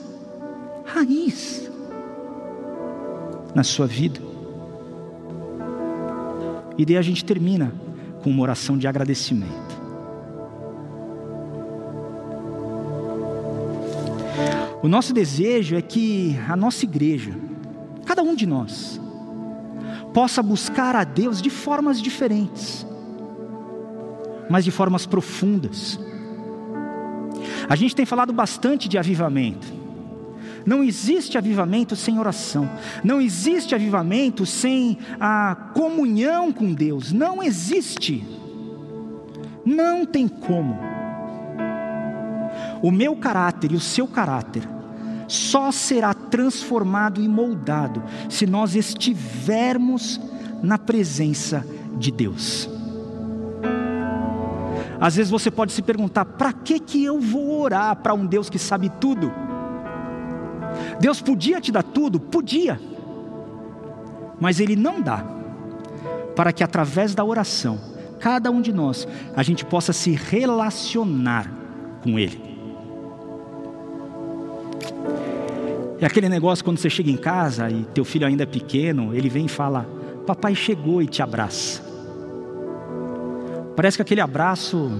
Raiz. 0.86 1.70
Na 3.54 3.66
sua 3.66 3.86
vida. 3.86 4.22
E 6.78 6.86
daí 6.86 6.96
a 6.96 7.02
gente 7.02 7.26
termina 7.26 7.74
com 8.24 8.30
uma 8.30 8.44
oração 8.44 8.78
de 8.78 8.88
agradecimento. 8.88 9.73
O 14.84 14.90
nosso 14.90 15.14
desejo 15.14 15.78
é 15.78 15.82
que 15.82 16.38
a 16.46 16.58
nossa 16.58 16.84
igreja, 16.84 17.34
cada 18.06 18.22
um 18.22 18.36
de 18.36 18.46
nós, 18.46 19.00
possa 20.14 20.44
buscar 20.44 20.94
a 20.94 21.06
Deus 21.06 21.42
de 21.42 21.50
formas 21.50 22.02
diferentes, 22.02 22.86
mas 24.50 24.66
de 24.66 24.72
formas 24.72 25.06
profundas. 25.06 25.98
A 27.70 27.78
gente 27.78 27.96
tem 27.96 28.06
falado 28.06 28.34
bastante 28.34 28.90
de 28.90 28.98
avivamento. 28.98 29.66
Não 30.66 30.84
existe 30.84 31.38
avivamento 31.38 31.96
sem 31.96 32.20
oração. 32.20 32.70
Não 33.06 33.22
existe 33.22 33.74
avivamento 33.74 34.46
sem 34.46 34.98
a 35.18 35.56
comunhão 35.74 36.52
com 36.52 36.74
Deus. 36.74 37.14
Não 37.14 37.42
existe. 37.42 38.22
Não 39.66 40.06
tem 40.06 40.28
como. 40.28 40.93
O 42.84 42.92
meu 42.92 43.16
caráter 43.16 43.72
e 43.72 43.76
o 43.76 43.80
seu 43.80 44.06
caráter 44.06 44.68
só 45.26 45.72
será 45.72 46.14
transformado 46.14 47.22
e 47.22 47.30
moldado 47.30 48.04
se 48.30 48.46
nós 48.46 48.76
estivermos 48.76 50.20
na 50.62 50.78
presença 50.78 51.66
de 51.98 52.12
Deus. 52.12 52.70
Às 55.00 55.16
vezes 55.16 55.32
você 55.32 55.50
pode 55.50 55.72
se 55.72 55.82
perguntar: 55.82 56.26
para 56.26 56.52
que 56.52 56.78
que 56.78 57.06
eu 57.06 57.22
vou 57.22 57.62
orar 57.62 57.96
para 57.96 58.14
um 58.14 58.26
Deus 58.26 58.50
que 58.50 58.60
sabe 58.60 58.90
tudo? 59.00 59.32
Deus 61.00 61.22
podia 61.22 61.62
te 61.62 61.72
dar 61.72 61.84
tudo, 61.84 62.20
podia, 62.20 62.82
mas 64.42 64.60
Ele 64.60 64.76
não 64.76 65.02
dá, 65.02 65.24
para 66.36 66.52
que 66.52 66.66
através 66.66 67.16
da 67.16 67.24
oração, 67.24 67.80
cada 68.20 68.52
um 68.52 68.60
de 68.60 68.74
nós, 68.74 69.08
a 69.38 69.42
gente 69.42 69.64
possa 69.64 69.94
se 69.94 70.12
relacionar 70.12 71.50
com 72.04 72.20
Ele. 72.20 72.53
É 76.00 76.06
aquele 76.06 76.28
negócio 76.28 76.64
quando 76.64 76.78
você 76.78 76.90
chega 76.90 77.10
em 77.10 77.18
casa 77.18 77.70
e 77.70 77.84
teu 77.94 78.04
filho 78.04 78.28
ainda 78.28 78.44
é 78.44 78.46
pequeno, 78.46 79.14
ele 79.14 79.30
vem 79.30 79.46
e 79.46 79.50
fala: 79.50 79.88
Papai 80.26 80.56
chegou 80.56 81.02
e 81.02 81.08
te 81.08 81.22
abraça. 81.22 81.82
Parece 83.76 83.98
que 83.98 84.02
aquele 84.02 84.22
abraço 84.22 84.92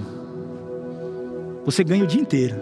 você 1.64 1.84
ganha 1.84 2.04
o 2.04 2.06
dia 2.06 2.20
inteiro. 2.20 2.56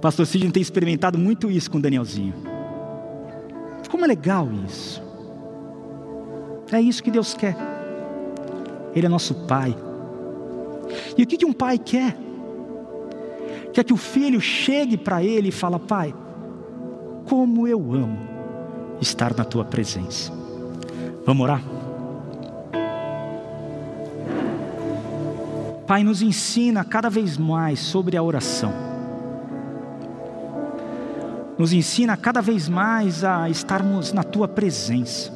Pastor 0.00 0.26
Sidney 0.26 0.50
tem 0.50 0.60
experimentado 0.60 1.18
muito 1.18 1.50
isso 1.50 1.70
com 1.70 1.78
o 1.78 1.80
Danielzinho. 1.80 2.34
Como 3.90 4.04
é 4.04 4.08
legal 4.08 4.48
isso. 4.66 5.02
É 6.70 6.80
isso 6.80 7.02
que 7.02 7.10
Deus 7.10 7.34
quer. 7.34 7.56
Ele 8.94 9.06
é 9.06 9.08
nosso 9.08 9.34
Pai. 9.46 9.74
E 11.16 11.22
o 11.22 11.26
que, 11.26 11.36
que 11.36 11.46
um 11.46 11.52
pai 11.52 11.78
quer? 11.78 12.16
Quer 13.76 13.84
que 13.84 13.92
o 13.92 13.98
filho 13.98 14.40
chegue 14.40 14.96
para 14.96 15.22
ele 15.22 15.50
e 15.50 15.52
fala: 15.52 15.78
Pai, 15.78 16.14
como 17.26 17.68
eu 17.68 17.92
amo 17.92 18.18
estar 19.02 19.36
na 19.36 19.44
tua 19.44 19.66
presença. 19.66 20.32
Vamos 21.26 21.44
orar? 21.44 21.62
Pai, 25.86 26.02
nos 26.02 26.22
ensina 26.22 26.86
cada 26.86 27.10
vez 27.10 27.36
mais 27.36 27.78
sobre 27.78 28.16
a 28.16 28.22
oração. 28.22 28.72
Nos 31.58 31.74
ensina 31.74 32.16
cada 32.16 32.40
vez 32.40 32.70
mais 32.70 33.24
a 33.24 33.50
estarmos 33.50 34.10
na 34.10 34.22
tua 34.22 34.48
presença. 34.48 35.30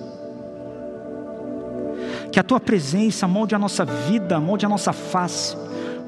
Que 2.32 2.40
a 2.40 2.42
tua 2.42 2.58
presença 2.58 3.28
molde 3.28 3.54
a 3.54 3.58
nossa 3.58 3.84
vida, 3.84 4.40
molde 4.40 4.64
a 4.64 4.68
nossa 4.70 4.94
face, 4.94 5.54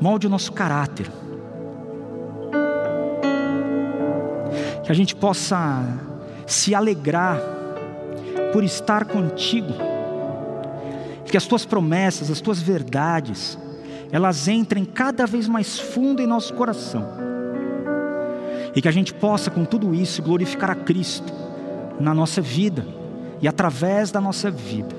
molde 0.01 0.27
o 0.27 0.31
nosso 0.31 0.51
caráter. 0.51 1.21
Que 4.85 4.93
a 4.93 4.95
gente 4.95 5.15
possa 5.15 5.83
se 6.47 6.75
alegrar 6.75 7.41
por 8.53 8.65
estar 8.65 9.05
contigo. 9.05 9.73
Que 11.25 11.37
as 11.37 11.47
tuas 11.47 11.65
promessas, 11.65 12.31
as 12.31 12.41
tuas 12.41 12.61
verdades, 12.61 13.59
elas 14.11 14.49
entrem 14.49 14.85
cada 14.85 15.27
vez 15.27 15.49
mais 15.49 15.79
fundo 15.79 16.21
em 16.21 16.27
nosso 16.27 16.53
coração. 16.55 17.09
E 18.75 18.83
que 18.83 18.89
a 18.89 18.93
gente 18.93 19.15
possa, 19.15 19.51
com 19.51 19.65
tudo 19.65 19.95
isso, 19.95 20.23
glorificar 20.23 20.71
a 20.71 20.75
Cristo 20.75 21.33
na 21.99 22.15
nossa 22.15 22.41
vida 22.41 22.87
e 23.41 23.49
através 23.49 24.11
da 24.11 24.21
nossa 24.21 24.51
vida. 24.51 24.95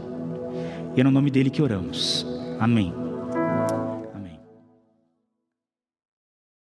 E 0.95 1.01
é 1.01 1.03
no 1.03 1.11
nome 1.11 1.29
dele 1.29 1.49
que 1.49 1.61
oramos. 1.61 2.25
Amém. 2.59 3.02